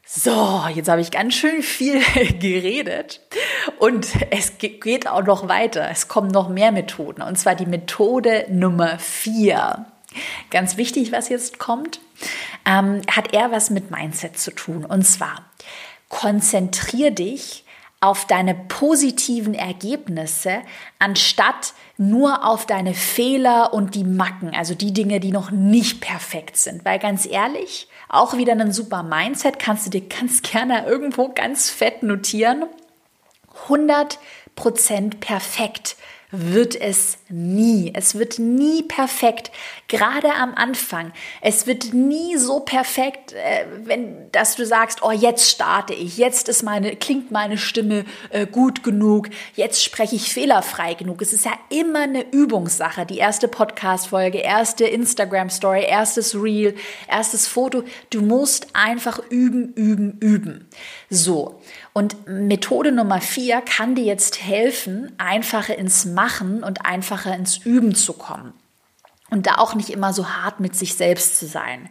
So, 0.08 0.64
jetzt 0.72 0.88
habe 0.88 1.00
ich 1.00 1.10
ganz 1.10 1.34
schön 1.34 1.62
viel 1.62 2.00
geredet 2.40 3.20
und 3.80 4.06
es 4.30 4.56
geht 4.58 5.08
auch 5.08 5.24
noch 5.24 5.48
weiter. 5.48 5.90
Es 5.90 6.06
kommen 6.06 6.28
noch 6.28 6.48
mehr 6.48 6.70
Methoden 6.70 7.22
und 7.22 7.36
zwar 7.36 7.56
die 7.56 7.66
Methode 7.66 8.46
Nummer 8.48 8.98
vier. 9.00 9.84
Ganz 10.50 10.76
wichtig, 10.76 11.12
was 11.12 11.28
jetzt 11.28 11.58
kommt, 11.58 12.00
ähm, 12.64 13.02
hat 13.10 13.34
eher 13.34 13.50
was 13.50 13.68
mit 13.68 13.90
Mindset 13.90 14.38
zu 14.38 14.52
tun 14.52 14.84
und 14.84 15.02
zwar 15.02 15.44
konzentrier 16.08 17.10
dich 17.10 17.65
auf 18.06 18.24
deine 18.24 18.54
positiven 18.54 19.54
Ergebnisse, 19.54 20.62
anstatt 21.00 21.74
nur 21.96 22.46
auf 22.46 22.64
deine 22.64 22.94
Fehler 22.94 23.74
und 23.74 23.96
die 23.96 24.04
Macken, 24.04 24.54
also 24.54 24.76
die 24.76 24.92
Dinge, 24.92 25.18
die 25.18 25.32
noch 25.32 25.50
nicht 25.50 26.00
perfekt 26.00 26.56
sind. 26.56 26.84
Weil 26.84 27.00
ganz 27.00 27.26
ehrlich, 27.26 27.88
auch 28.08 28.36
wieder 28.36 28.52
ein 28.52 28.70
super 28.70 29.02
Mindset, 29.02 29.58
kannst 29.58 29.86
du 29.86 29.90
dir 29.90 30.02
ganz 30.02 30.42
gerne 30.42 30.86
irgendwo 30.86 31.30
ganz 31.30 31.68
fett 31.68 32.04
notieren. 32.04 32.66
100% 33.68 35.18
perfekt 35.18 35.96
wird 36.38 36.80
es 36.80 37.18
nie. 37.28 37.92
Es 37.94 38.18
wird 38.18 38.38
nie 38.38 38.82
perfekt. 38.82 39.50
Gerade 39.88 40.32
am 40.34 40.54
Anfang. 40.54 41.12
Es 41.40 41.66
wird 41.66 41.92
nie 41.92 42.36
so 42.36 42.60
perfekt, 42.60 43.32
äh, 43.32 43.66
wenn, 43.84 44.30
dass 44.32 44.56
du 44.56 44.66
sagst, 44.66 45.02
oh, 45.02 45.10
jetzt 45.10 45.50
starte 45.50 45.94
ich. 45.94 46.16
Jetzt 46.16 46.48
ist 46.48 46.62
meine, 46.62 46.96
klingt 46.96 47.30
meine 47.30 47.58
Stimme 47.58 48.04
äh, 48.30 48.46
gut 48.46 48.82
genug. 48.82 49.28
Jetzt 49.54 49.82
spreche 49.82 50.16
ich 50.16 50.32
fehlerfrei 50.32 50.94
genug. 50.94 51.22
Es 51.22 51.32
ist 51.32 51.44
ja 51.44 51.52
immer 51.70 52.00
eine 52.00 52.30
Übungssache. 52.32 53.06
Die 53.06 53.18
erste 53.18 53.48
Podcast-Folge, 53.48 54.38
erste 54.38 54.84
Instagram-Story, 54.84 55.84
erstes 55.84 56.34
Reel, 56.34 56.74
erstes 57.08 57.46
Foto. 57.46 57.84
Du 58.10 58.22
musst 58.22 58.68
einfach 58.74 59.20
üben, 59.30 59.72
üben, 59.74 60.18
üben. 60.20 60.68
So. 61.10 61.60
Und 61.96 62.28
Methode 62.28 62.92
Nummer 62.92 63.22
vier 63.22 63.62
kann 63.62 63.94
dir 63.94 64.04
jetzt 64.04 64.42
helfen, 64.42 65.14
einfacher 65.16 65.78
ins 65.78 66.04
Machen 66.04 66.62
und 66.62 66.84
einfacher 66.84 67.34
ins 67.34 67.56
Üben 67.56 67.94
zu 67.94 68.12
kommen. 68.12 68.52
Und 69.30 69.46
da 69.46 69.54
auch 69.54 69.74
nicht 69.74 69.88
immer 69.88 70.12
so 70.12 70.28
hart 70.28 70.60
mit 70.60 70.76
sich 70.76 70.94
selbst 70.94 71.38
zu 71.38 71.46
sein. 71.46 71.88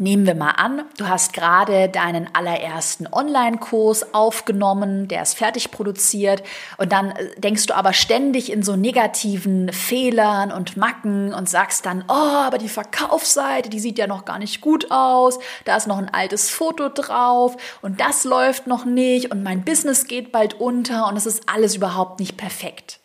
Nehmen 0.00 0.26
wir 0.26 0.36
mal 0.36 0.52
an, 0.52 0.84
du 0.96 1.08
hast 1.08 1.32
gerade 1.32 1.88
deinen 1.88 2.32
allerersten 2.32 3.08
Online-Kurs 3.12 4.14
aufgenommen, 4.14 5.08
der 5.08 5.22
ist 5.22 5.36
fertig 5.36 5.72
produziert 5.72 6.44
und 6.76 6.92
dann 6.92 7.10
äh, 7.10 7.30
denkst 7.40 7.66
du 7.66 7.74
aber 7.74 7.92
ständig 7.92 8.52
in 8.52 8.62
so 8.62 8.76
negativen 8.76 9.72
Fehlern 9.72 10.52
und 10.52 10.76
Macken 10.76 11.34
und 11.34 11.48
sagst 11.48 11.84
dann, 11.84 12.04
oh, 12.06 12.12
aber 12.12 12.58
die 12.58 12.68
Verkaufsseite, 12.68 13.70
die 13.70 13.80
sieht 13.80 13.98
ja 13.98 14.06
noch 14.06 14.24
gar 14.24 14.38
nicht 14.38 14.60
gut 14.60 14.88
aus, 14.92 15.40
da 15.64 15.76
ist 15.76 15.88
noch 15.88 15.98
ein 15.98 16.14
altes 16.14 16.48
Foto 16.48 16.90
drauf 16.90 17.56
und 17.82 18.00
das 18.00 18.22
läuft 18.22 18.68
noch 18.68 18.84
nicht 18.84 19.32
und 19.32 19.42
mein 19.42 19.64
Business 19.64 20.06
geht 20.06 20.30
bald 20.30 20.60
unter 20.60 21.08
und 21.08 21.16
es 21.16 21.26
ist 21.26 21.48
alles 21.48 21.74
überhaupt 21.74 22.20
nicht 22.20 22.36
perfekt. 22.36 23.00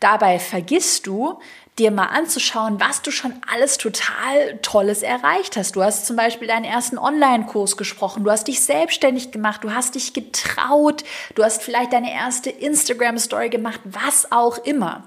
Dabei 0.00 0.38
vergisst 0.38 1.06
du, 1.06 1.40
dir 1.78 1.90
mal 1.90 2.06
anzuschauen, 2.06 2.80
was 2.80 3.02
du 3.02 3.10
schon 3.10 3.34
alles 3.50 3.78
total 3.78 4.58
Tolles 4.62 5.02
erreicht 5.02 5.56
hast. 5.56 5.76
Du 5.76 5.82
hast 5.82 6.06
zum 6.06 6.16
Beispiel 6.16 6.48
deinen 6.48 6.64
ersten 6.64 6.98
Online-Kurs 6.98 7.76
gesprochen, 7.76 8.24
du 8.24 8.30
hast 8.30 8.48
dich 8.48 8.60
selbstständig 8.60 9.30
gemacht, 9.30 9.64
du 9.64 9.72
hast 9.72 9.94
dich 9.94 10.12
getraut, 10.12 11.04
du 11.34 11.44
hast 11.44 11.62
vielleicht 11.62 11.92
deine 11.92 12.12
erste 12.12 12.50
Instagram-Story 12.50 13.48
gemacht, 13.48 13.80
was 13.84 14.32
auch 14.32 14.58
immer. 14.58 15.04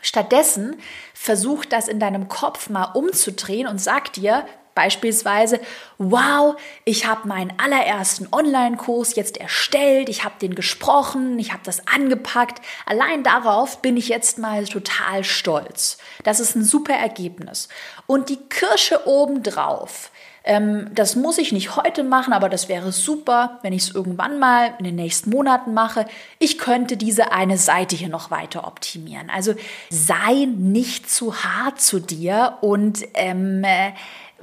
Stattdessen 0.00 0.76
versuch 1.14 1.64
das 1.64 1.86
in 1.86 2.00
deinem 2.00 2.28
Kopf 2.28 2.68
mal 2.68 2.86
umzudrehen 2.94 3.68
und 3.68 3.80
sag 3.80 4.12
dir, 4.14 4.44
Beispielsweise, 4.74 5.60
wow, 5.98 6.56
ich 6.84 7.06
habe 7.06 7.28
meinen 7.28 7.52
allerersten 7.58 8.28
Online-Kurs 8.32 9.14
jetzt 9.16 9.36
erstellt, 9.36 10.08
ich 10.08 10.24
habe 10.24 10.34
den 10.40 10.54
gesprochen, 10.54 11.38
ich 11.38 11.52
habe 11.52 11.62
das 11.64 11.86
angepackt. 11.86 12.62
Allein 12.86 13.22
darauf 13.22 13.82
bin 13.82 13.96
ich 13.96 14.08
jetzt 14.08 14.38
mal 14.38 14.64
total 14.64 15.24
stolz. 15.24 15.98
Das 16.24 16.40
ist 16.40 16.56
ein 16.56 16.64
super 16.64 16.94
Ergebnis. 16.94 17.68
Und 18.06 18.28
die 18.28 18.38
Kirsche 18.48 19.06
obendrauf, 19.06 20.10
ähm, 20.44 20.90
das 20.94 21.16
muss 21.16 21.38
ich 21.38 21.52
nicht 21.52 21.76
heute 21.76 22.02
machen, 22.02 22.32
aber 22.32 22.48
das 22.48 22.68
wäre 22.68 22.92
super, 22.92 23.58
wenn 23.62 23.72
ich 23.72 23.82
es 23.82 23.94
irgendwann 23.94 24.38
mal 24.38 24.74
in 24.78 24.84
den 24.84 24.96
nächsten 24.96 25.30
Monaten 25.30 25.72
mache. 25.74 26.06
Ich 26.38 26.58
könnte 26.58 26.96
diese 26.96 27.32
eine 27.32 27.58
Seite 27.58 27.94
hier 27.94 28.08
noch 28.08 28.30
weiter 28.30 28.66
optimieren. 28.66 29.30
Also 29.30 29.54
sei 29.90 30.46
nicht 30.46 31.08
zu 31.08 31.44
hart 31.44 31.80
zu 31.80 32.00
dir 32.00 32.58
und 32.60 33.04
ähm, 33.14 33.62
äh, 33.64 33.92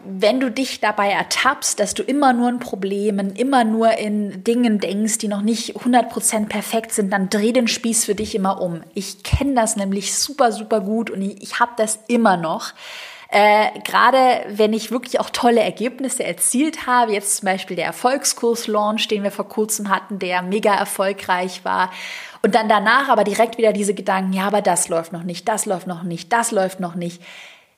wenn 0.05 0.39
du 0.39 0.51
dich 0.51 0.79
dabei 0.79 1.09
ertappst, 1.09 1.79
dass 1.79 1.93
du 1.93 2.03
immer 2.03 2.33
nur 2.33 2.49
in 2.49 2.59
Problemen, 2.59 3.35
immer 3.35 3.63
nur 3.63 3.97
in 3.97 4.43
Dingen 4.43 4.79
denkst, 4.79 5.17
die 5.19 5.27
noch 5.27 5.41
nicht 5.41 5.77
100% 5.77 6.47
perfekt 6.47 6.91
sind, 6.93 7.11
dann 7.11 7.29
dreh 7.29 7.51
den 7.51 7.67
Spieß 7.67 8.05
für 8.05 8.15
dich 8.15 8.35
immer 8.35 8.61
um. 8.61 8.83
Ich 8.93 9.23
kenne 9.23 9.55
das 9.55 9.75
nämlich 9.75 10.15
super, 10.15 10.51
super 10.51 10.81
gut 10.81 11.09
und 11.09 11.21
ich, 11.21 11.41
ich 11.41 11.59
habe 11.59 11.71
das 11.77 11.99
immer 12.07 12.37
noch. 12.37 12.73
Äh, 13.31 13.79
Gerade 13.81 14.45
wenn 14.49 14.73
ich 14.73 14.91
wirklich 14.91 15.19
auch 15.19 15.29
tolle 15.29 15.61
Ergebnisse 15.61 16.23
erzielt 16.23 16.87
habe, 16.87 17.13
jetzt 17.13 17.37
zum 17.37 17.45
Beispiel 17.45 17.75
der 17.75 17.85
Erfolgskurs-Launch, 17.85 19.07
den 19.07 19.23
wir 19.23 19.31
vor 19.31 19.47
kurzem 19.47 19.89
hatten, 19.89 20.17
der 20.17 20.41
mega 20.41 20.73
erfolgreich 20.73 21.63
war. 21.63 21.91
Und 22.41 22.55
dann 22.55 22.67
danach 22.67 23.09
aber 23.09 23.23
direkt 23.23 23.57
wieder 23.57 23.71
diese 23.71 23.93
Gedanken, 23.93 24.33
ja, 24.33 24.47
aber 24.47 24.61
das 24.61 24.89
läuft 24.89 25.13
noch 25.13 25.23
nicht, 25.23 25.47
das 25.47 25.65
läuft 25.65 25.85
noch 25.85 26.03
nicht, 26.03 26.33
das 26.33 26.51
läuft 26.51 26.79
noch 26.79 26.95
nicht 26.95 27.21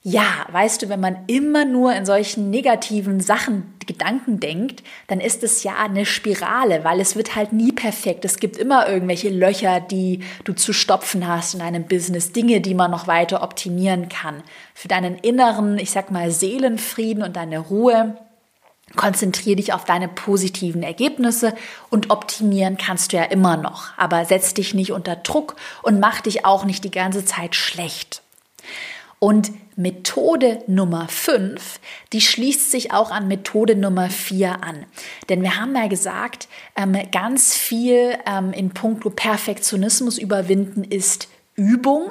ja, 0.04 0.48
weißt 0.52 0.82
du, 0.82 0.90
wenn 0.90 1.00
man 1.00 1.18
immer 1.28 1.64
nur 1.64 1.94
in 1.94 2.08
solchen 2.08 2.50
negativen 2.50 3.20
Sachen 3.20 3.74
Gedanken 3.86 4.40
denkt, 4.40 4.84
dann 5.08 5.20
ist 5.20 5.44
es 5.44 5.64
ja 5.64 5.76
eine 5.76 6.06
Spirale, 6.06 6.84
weil 6.84 7.00
es 7.00 7.16
wird 7.16 7.36
halt 7.36 7.54
nie 7.54 7.72
perfekt. 7.72 8.26
Es 8.26 8.40
gibt 8.40 8.58
immer 8.58 8.88
irgendwelche 8.88 9.30
Löcher, 9.30 9.80
die 9.80 10.22
du 10.44 10.54
zu 10.54 10.74
stopfen 10.74 11.28
hast 11.28 11.54
in 11.54 11.62
einem 11.62 11.84
Business, 11.84 12.32
Dinge, 12.32 12.62
die 12.62 12.74
man 12.74 12.90
noch 12.90 13.06
weiter 13.06 13.44
optimieren 13.44 14.10
kann. 14.10 14.42
Für 14.74 14.88
deinen 14.88 15.18
inneren, 15.18 15.78
ich 15.78 15.92
sag 15.92 16.10
mal, 16.10 16.32
Seelenfrieden 16.32 17.22
und 17.22 17.36
deine 17.36 17.60
Ruhe 17.60 18.18
Konzentriere 18.96 19.56
dich 19.56 19.74
auf 19.74 19.86
deine 19.86 20.08
positiven 20.08 20.84
Ergebnisse 20.84 21.54
und 21.90 22.10
optimieren 22.10 22.78
kannst 22.78 23.14
du 23.14 23.18
ja 23.18 23.24
immer 23.24 23.56
noch. 23.56 23.90
Aber 23.98 24.26
setz 24.26 24.54
dich 24.54 24.74
nicht 24.74 24.92
unter 24.92 25.16
Druck 25.16 25.56
und 25.82 26.00
mach 26.00 26.22
dich 26.22 26.46
auch 26.46 26.66
nicht 26.66 26.84
die 26.84 26.92
ganze 26.92 27.24
Zeit 27.24 27.56
schlecht. 27.56 28.22
Und 29.24 29.52
Methode 29.76 30.64
Nummer 30.66 31.08
5, 31.08 31.80
die 32.12 32.22
schließt 32.22 32.72
sich 32.72 32.92
auch 32.92 33.12
an 33.12 33.28
Methode 33.28 33.76
Nummer 33.76 34.10
4 34.10 34.64
an. 34.64 34.88
Denn 35.30 35.44
wir 35.44 35.62
haben 35.62 35.76
ja 35.76 35.86
gesagt, 35.86 36.48
ähm, 36.76 36.98
ganz 37.12 37.54
viel 37.54 38.18
ähm, 38.26 38.52
in 38.52 38.72
puncto 38.72 39.12
Perfektionismus 39.12 40.18
überwinden 40.18 40.84
ist 40.84 41.28
Übung. 41.56 42.10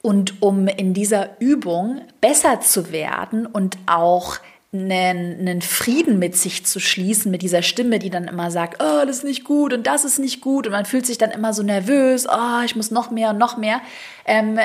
Und 0.00 0.40
um 0.40 0.68
in 0.68 0.94
dieser 0.94 1.40
Übung 1.40 2.02
besser 2.20 2.60
zu 2.60 2.92
werden 2.92 3.44
und 3.44 3.76
auch 3.86 4.36
einen, 4.80 5.62
Frieden 5.62 6.18
mit 6.18 6.36
sich 6.36 6.64
zu 6.64 6.80
schließen, 6.80 7.30
mit 7.30 7.42
dieser 7.42 7.62
Stimme, 7.62 7.98
die 7.98 8.10
dann 8.10 8.28
immer 8.28 8.50
sagt, 8.50 8.82
oh, 8.82 9.04
das 9.06 9.18
ist 9.18 9.24
nicht 9.24 9.44
gut 9.44 9.72
und 9.72 9.86
das 9.86 10.04
ist 10.04 10.18
nicht 10.18 10.40
gut. 10.40 10.66
Und 10.66 10.72
man 10.72 10.84
fühlt 10.84 11.06
sich 11.06 11.18
dann 11.18 11.30
immer 11.30 11.52
so 11.52 11.62
nervös, 11.62 12.26
oh, 12.28 12.62
ich 12.64 12.76
muss 12.76 12.90
noch 12.90 13.10
mehr 13.10 13.30
und 13.30 13.38
noch 13.38 13.56
mehr, 13.56 13.80
ähm, 14.24 14.58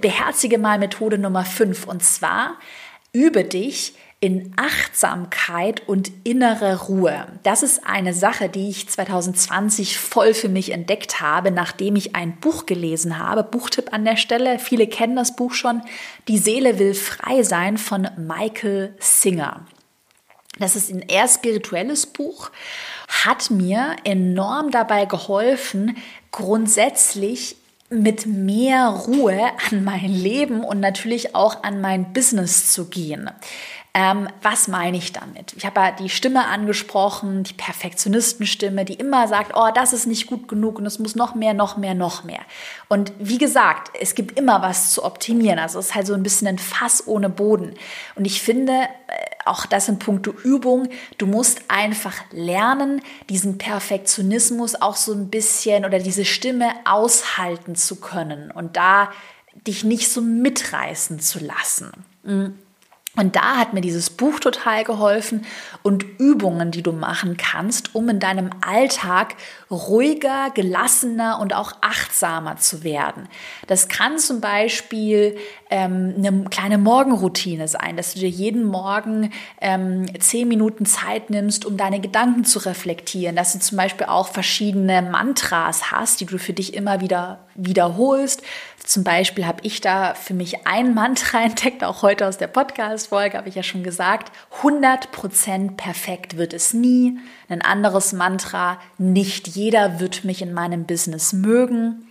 beherzige 0.00 0.58
mal 0.58 0.78
Methode 0.78 1.18
Nummer 1.18 1.44
5 1.44 1.86
und 1.86 2.02
zwar 2.02 2.56
übe 3.12 3.44
dich 3.44 3.94
in 4.26 4.52
Achtsamkeit 4.56 5.86
und 5.86 6.10
innere 6.24 6.86
Ruhe. 6.86 7.28
Das 7.44 7.62
ist 7.62 7.86
eine 7.86 8.12
Sache, 8.12 8.48
die 8.48 8.68
ich 8.68 8.88
2020 8.88 9.96
voll 9.98 10.34
für 10.34 10.48
mich 10.48 10.72
entdeckt 10.72 11.20
habe, 11.20 11.52
nachdem 11.52 11.94
ich 11.94 12.16
ein 12.16 12.36
Buch 12.40 12.66
gelesen 12.66 13.20
habe. 13.20 13.44
Buchtipp 13.44 13.92
an 13.92 14.04
der 14.04 14.16
Stelle. 14.16 14.58
Viele 14.58 14.88
kennen 14.88 15.14
das 15.14 15.36
Buch 15.36 15.52
schon. 15.52 15.80
Die 16.26 16.38
Seele 16.38 16.80
will 16.80 16.94
frei 16.94 17.44
sein 17.44 17.78
von 17.78 18.08
Michael 18.16 18.96
Singer. 18.98 19.64
Das 20.58 20.74
ist 20.74 20.90
ein 20.90 21.02
eher 21.02 21.28
spirituelles 21.28 22.06
Buch, 22.06 22.50
hat 23.06 23.52
mir 23.52 23.94
enorm 24.02 24.72
dabei 24.72 25.04
geholfen, 25.04 25.96
grundsätzlich 26.32 27.58
mit 27.88 28.26
mehr 28.26 28.88
Ruhe 28.88 29.40
an 29.70 29.84
mein 29.84 30.10
Leben 30.10 30.64
und 30.64 30.80
natürlich 30.80 31.34
auch 31.34 31.62
an 31.62 31.80
mein 31.80 32.12
Business 32.12 32.72
zu 32.72 32.86
gehen. 32.86 33.30
Ähm, 33.98 34.28
was 34.42 34.68
meine 34.68 34.98
ich 34.98 35.14
damit? 35.14 35.54
Ich 35.56 35.64
habe 35.64 35.80
ja 35.80 35.90
die 35.90 36.10
Stimme 36.10 36.48
angesprochen, 36.48 37.44
die 37.44 37.54
Perfektionistenstimme, 37.54 38.84
die 38.84 38.92
immer 38.92 39.26
sagt, 39.26 39.52
oh, 39.54 39.70
das 39.74 39.94
ist 39.94 40.06
nicht 40.06 40.26
gut 40.26 40.48
genug 40.48 40.78
und 40.78 40.84
es 40.84 40.98
muss 40.98 41.16
noch 41.16 41.34
mehr, 41.34 41.54
noch 41.54 41.78
mehr, 41.78 41.94
noch 41.94 42.22
mehr. 42.22 42.42
Und 42.88 43.14
wie 43.18 43.38
gesagt, 43.38 43.92
es 43.98 44.14
gibt 44.14 44.38
immer 44.38 44.60
was 44.60 44.92
zu 44.92 45.02
optimieren. 45.02 45.58
Also 45.58 45.78
es 45.78 45.86
ist 45.86 45.94
halt 45.94 46.06
so 46.06 46.12
ein 46.12 46.22
bisschen 46.22 46.46
ein 46.46 46.58
Fass 46.58 47.06
ohne 47.06 47.30
Boden. 47.30 47.72
Und 48.16 48.26
ich 48.26 48.42
finde, 48.42 48.72
äh, 48.72 48.86
auch 49.46 49.64
das 49.64 49.88
in 49.88 49.98
puncto 49.98 50.30
Übung, 50.44 50.90
du 51.16 51.24
musst 51.24 51.62
einfach 51.68 52.16
lernen, 52.32 53.00
diesen 53.30 53.56
Perfektionismus 53.56 54.74
auch 54.74 54.96
so 54.96 55.14
ein 55.14 55.30
bisschen 55.30 55.86
oder 55.86 56.00
diese 56.00 56.26
Stimme 56.26 56.68
aushalten 56.84 57.76
zu 57.76 57.96
können 57.96 58.50
und 58.50 58.76
da 58.76 59.10
dich 59.66 59.84
nicht 59.84 60.12
so 60.12 60.20
mitreißen 60.20 61.18
zu 61.18 61.38
lassen. 61.38 61.92
Mhm. 62.24 62.58
Und 63.16 63.34
da 63.34 63.56
hat 63.56 63.72
mir 63.72 63.80
dieses 63.80 64.10
Buch 64.10 64.38
total 64.40 64.84
geholfen 64.84 65.46
und 65.82 66.04
Übungen, 66.18 66.70
die 66.70 66.82
du 66.82 66.92
machen 66.92 67.36
kannst, 67.36 67.94
um 67.94 68.08
in 68.10 68.20
deinem 68.20 68.50
Alltag 68.60 69.34
ruhiger, 69.70 70.50
gelassener 70.54 71.40
und 71.40 71.54
auch 71.54 71.72
achtsamer 71.80 72.56
zu 72.58 72.84
werden. 72.84 73.28
Das 73.66 73.88
kann 73.88 74.18
zum 74.18 74.40
Beispiel 74.40 75.36
ähm, 75.70 76.14
eine 76.18 76.44
kleine 76.50 76.78
Morgenroutine 76.78 77.68
sein, 77.68 77.96
dass 77.96 78.14
du 78.14 78.20
dir 78.20 78.28
jeden 78.28 78.64
Morgen 78.64 79.32
ähm, 79.60 80.06
zehn 80.20 80.46
Minuten 80.46 80.84
Zeit 80.84 81.30
nimmst, 81.30 81.64
um 81.64 81.76
deine 81.76 82.00
Gedanken 82.00 82.44
zu 82.44 82.58
reflektieren, 82.58 83.34
dass 83.34 83.54
du 83.54 83.58
zum 83.60 83.78
Beispiel 83.78 84.06
auch 84.06 84.28
verschiedene 84.28 85.02
Mantras 85.02 85.90
hast, 85.90 86.20
die 86.20 86.26
du 86.26 86.38
für 86.38 86.52
dich 86.52 86.74
immer 86.74 87.00
wieder 87.00 87.46
wiederholst. 87.54 88.42
Zum 88.86 89.02
Beispiel 89.02 89.46
habe 89.46 89.58
ich 89.62 89.80
da 89.80 90.14
für 90.14 90.32
mich 90.32 90.64
ein 90.66 90.94
Mantra 90.94 91.42
entdeckt, 91.44 91.82
auch 91.82 92.02
heute 92.02 92.26
aus 92.26 92.38
der 92.38 92.46
Podcast-Folge 92.46 93.36
habe 93.36 93.48
ich 93.48 93.56
ja 93.56 93.64
schon 93.64 93.82
gesagt, 93.82 94.30
100% 94.62 95.76
perfekt 95.76 96.36
wird 96.36 96.54
es 96.54 96.72
nie. 96.72 97.18
Ein 97.48 97.62
anderes 97.62 98.12
Mantra, 98.12 98.78
nicht 98.96 99.48
jeder 99.48 99.98
wird 99.98 100.24
mich 100.24 100.40
in 100.40 100.52
meinem 100.52 100.84
Business 100.84 101.32
mögen. 101.32 102.06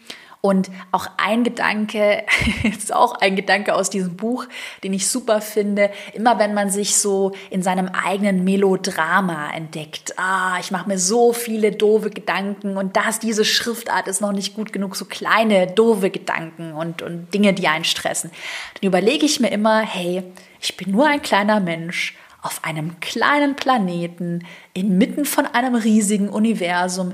Und 0.45 0.69
auch 0.91 1.07
ein 1.17 1.43
Gedanke, 1.43 2.23
ist 2.63 2.93
auch 2.93 3.15
ein 3.15 3.35
Gedanke 3.35 3.73
aus 3.73 3.89
diesem 3.89 4.15
Buch, 4.15 4.45
den 4.83 4.93
ich 4.93 5.07
super 5.07 5.41
finde, 5.41 5.89
immer 6.13 6.37
wenn 6.37 6.53
man 6.53 6.69
sich 6.69 6.97
so 6.97 7.31
in 7.49 7.63
seinem 7.63 7.87
eigenen 7.87 8.43
Melodrama 8.43 9.49
entdeckt, 9.49 10.13
ah, 10.19 10.59
ich 10.59 10.69
mache 10.69 10.87
mir 10.87 10.99
so 10.99 11.33
viele 11.33 11.71
doofe 11.71 12.11
Gedanken 12.11 12.77
und 12.77 12.95
das, 12.95 13.17
diese 13.17 13.43
Schriftart 13.43 14.07
ist 14.07 14.21
noch 14.21 14.33
nicht 14.33 14.53
gut 14.53 14.71
genug, 14.71 14.95
so 14.95 15.05
kleine, 15.05 15.65
doofe 15.65 16.11
Gedanken 16.11 16.73
und, 16.73 17.01
und 17.01 17.33
Dinge, 17.33 17.53
die 17.53 17.67
einen 17.67 17.83
stressen, 17.83 18.29
dann 18.75 18.87
überlege 18.87 19.25
ich 19.25 19.39
mir 19.39 19.49
immer, 19.49 19.79
hey, 19.79 20.21
ich 20.61 20.77
bin 20.77 20.91
nur 20.91 21.07
ein 21.07 21.23
kleiner 21.23 21.59
Mensch 21.59 22.15
auf 22.45 22.63
einem 22.63 22.99
kleinen 22.99 23.55
Planeten 23.55 24.45
inmitten 24.75 25.25
von 25.25 25.47
einem 25.47 25.73
riesigen 25.73 26.29
Universum. 26.29 27.13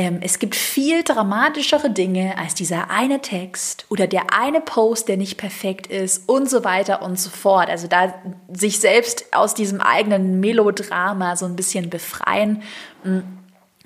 Ähm, 0.00 0.20
es 0.22 0.38
gibt 0.38 0.56
viel 0.56 1.02
dramatischere 1.02 1.90
Dinge 1.90 2.38
als 2.38 2.54
dieser 2.54 2.90
eine 2.90 3.20
Text 3.20 3.84
oder 3.90 4.06
der 4.06 4.32
eine 4.32 4.62
Post, 4.62 5.08
der 5.08 5.18
nicht 5.18 5.36
perfekt 5.36 5.88
ist 5.88 6.26
und 6.26 6.48
so 6.48 6.64
weiter 6.64 7.02
und 7.02 7.20
so 7.20 7.28
fort. 7.28 7.68
Also 7.68 7.86
da 7.86 8.14
sich 8.50 8.78
selbst 8.78 9.26
aus 9.32 9.52
diesem 9.52 9.82
eigenen 9.82 10.40
Melodrama 10.40 11.36
so 11.36 11.44
ein 11.44 11.54
bisschen 11.54 11.90
befreien, 11.90 12.62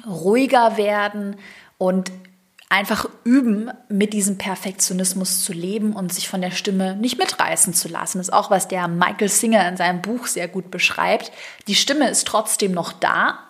ruhiger 0.07 0.77
werden 0.77 1.35
und 1.79 2.13
einfach 2.69 3.09
üben, 3.25 3.73
mit 3.89 4.13
diesem 4.13 4.39
Perfektionismus 4.39 5.43
zu 5.45 5.53
leben 5.53 5.95
und 5.95 6.13
sich 6.13 6.29
von 6.29 6.41
der 6.41 6.53
Stimme 6.53 6.95
nicht 6.95 7.19
mitreißen 7.19 7.75
zu 7.75 7.89
lassen. 7.89 8.19
Das 8.19 8.29
ist 8.29 8.33
auch, 8.33 8.51
was 8.51 8.69
der 8.69 8.87
Michael 8.87 9.29
Singer 9.29 9.69
in 9.69 9.77
seinem 9.77 10.01
Buch 10.01 10.29
sehr 10.29 10.47
gut 10.47 10.71
beschreibt. 10.71 11.33
Die 11.67 11.75
Stimme 11.75 12.09
ist 12.09 12.27
trotzdem 12.27 12.71
noch 12.71 12.93
da 12.93 13.44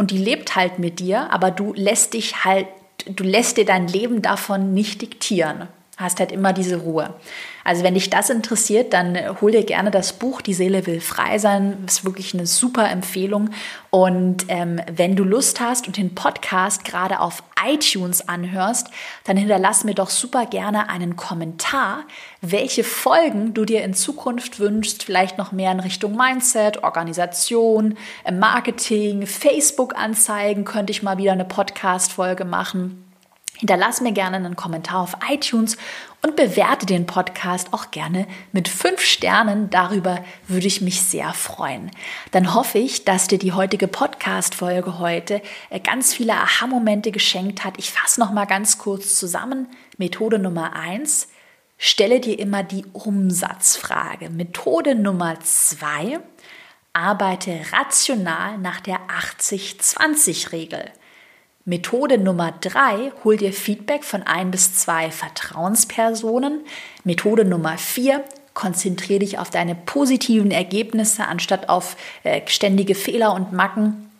und 0.00 0.12
die 0.12 0.16
lebt 0.16 0.56
halt 0.56 0.78
mit 0.78 0.98
dir, 0.98 1.30
aber 1.30 1.50
du 1.50 1.74
lässt 1.74 2.14
dich 2.14 2.46
halt, 2.46 2.66
du 3.04 3.22
lässt 3.22 3.58
dir 3.58 3.66
dein 3.66 3.86
Leben 3.86 4.22
davon 4.22 4.72
nicht 4.72 5.02
diktieren. 5.02 5.68
Hast 6.00 6.18
halt 6.18 6.32
immer 6.32 6.52
diese 6.52 6.76
Ruhe. 6.76 7.14
Also 7.62 7.84
wenn 7.84 7.94
dich 7.94 8.08
das 8.08 8.30
interessiert, 8.30 8.94
dann 8.94 9.16
hol 9.40 9.52
dir 9.52 9.64
gerne 9.64 9.90
das 9.90 10.14
Buch 10.14 10.40
Die 10.40 10.54
Seele 10.54 10.86
will 10.86 11.00
frei 11.00 11.38
sein. 11.38 11.84
Ist 11.86 12.04
wirklich 12.04 12.32
eine 12.32 12.46
super 12.46 12.90
Empfehlung. 12.90 13.50
Und 13.90 14.46
ähm, 14.48 14.80
wenn 14.90 15.14
du 15.14 15.24
Lust 15.24 15.60
hast 15.60 15.86
und 15.86 15.96
den 15.98 16.14
Podcast 16.14 16.84
gerade 16.84 17.20
auf 17.20 17.42
iTunes 17.62 18.28
anhörst, 18.28 18.88
dann 19.24 19.36
hinterlass 19.36 19.84
mir 19.84 19.94
doch 19.94 20.08
super 20.08 20.46
gerne 20.46 20.88
einen 20.88 21.16
Kommentar, 21.16 22.04
welche 22.40 22.82
Folgen 22.82 23.52
du 23.52 23.66
dir 23.66 23.84
in 23.84 23.92
Zukunft 23.92 24.58
wünschst. 24.58 25.02
Vielleicht 25.02 25.36
noch 25.36 25.52
mehr 25.52 25.72
in 25.72 25.80
Richtung 25.80 26.16
Mindset, 26.16 26.82
Organisation, 26.82 27.98
äh, 28.24 28.32
Marketing, 28.32 29.26
Facebook-Anzeigen 29.26 30.64
könnte 30.64 30.92
ich 30.92 31.02
mal 31.02 31.18
wieder 31.18 31.32
eine 31.32 31.44
Podcast-Folge 31.44 32.46
machen. 32.46 33.09
Hinterlass 33.60 34.00
mir 34.00 34.12
gerne 34.12 34.36
einen 34.36 34.56
Kommentar 34.56 35.02
auf 35.02 35.16
iTunes 35.30 35.76
und 36.22 36.34
bewerte 36.34 36.86
den 36.86 37.04
Podcast 37.04 37.74
auch 37.74 37.90
gerne 37.90 38.26
mit 38.52 38.68
fünf 38.68 39.02
Sternen. 39.02 39.68
Darüber 39.68 40.24
würde 40.48 40.66
ich 40.66 40.80
mich 40.80 41.02
sehr 41.02 41.34
freuen. 41.34 41.90
Dann 42.30 42.54
hoffe 42.54 42.78
ich, 42.78 43.04
dass 43.04 43.28
dir 43.28 43.38
die 43.38 43.52
heutige 43.52 43.86
Podcast-Folge 43.86 44.98
heute 44.98 45.42
äh, 45.68 45.78
ganz 45.78 46.14
viele 46.14 46.32
Aha-Momente 46.32 47.12
geschenkt 47.12 47.62
hat. 47.62 47.74
Ich 47.76 47.90
fasse 47.90 48.18
noch 48.18 48.32
mal 48.32 48.46
ganz 48.46 48.78
kurz 48.78 49.16
zusammen. 49.16 49.68
Methode 49.98 50.38
Nummer 50.38 50.74
eins: 50.74 51.28
Stelle 51.76 52.18
dir 52.18 52.38
immer 52.38 52.62
die 52.62 52.86
Umsatzfrage. 52.94 54.30
Methode 54.30 54.94
Nummer 54.94 55.38
zwei: 55.40 56.18
Arbeite 56.94 57.60
rational 57.72 58.56
nach 58.56 58.80
der 58.80 59.00
80-20-Regel. 59.38 60.92
Methode 61.70 62.18
Nummer 62.18 62.52
drei, 62.60 63.12
hol 63.22 63.36
dir 63.36 63.52
Feedback 63.52 64.02
von 64.02 64.24
ein 64.24 64.50
bis 64.50 64.74
zwei 64.74 65.12
Vertrauenspersonen. 65.12 66.62
Methode 67.04 67.44
Nummer 67.44 67.78
vier, 67.78 68.24
konzentriere 68.54 69.20
dich 69.20 69.38
auf 69.38 69.50
deine 69.50 69.76
positiven 69.76 70.50
Ergebnisse 70.50 71.28
anstatt 71.28 71.68
auf 71.68 71.96
äh, 72.24 72.40
ständige 72.46 72.96
Fehler 72.96 73.34
und 73.34 73.52
Macken. 73.52 74.10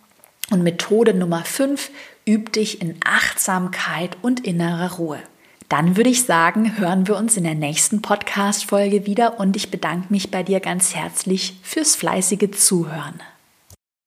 Und 0.49 0.63
Methode 0.63 1.13
Nummer 1.13 1.43
fünf, 1.43 1.91
üb 2.25 2.53
dich 2.53 2.81
in 2.81 2.95
Achtsamkeit 3.03 4.15
und 4.21 4.47
innerer 4.47 4.93
Ruhe. 4.93 5.19
Dann 5.67 5.97
würde 5.97 6.09
ich 6.09 6.23
sagen, 6.23 6.77
hören 6.77 7.09
wir 7.09 7.17
uns 7.17 7.35
in 7.35 7.43
der 7.43 7.55
nächsten 7.55 8.01
Podcast-Folge 8.01 9.05
wieder 9.05 9.41
und 9.41 9.57
ich 9.57 9.69
bedanke 9.69 10.07
mich 10.09 10.31
bei 10.31 10.41
dir 10.43 10.61
ganz 10.61 10.95
herzlich 10.95 11.59
fürs 11.63 11.97
fleißige 11.97 12.51
Zuhören. 12.51 13.21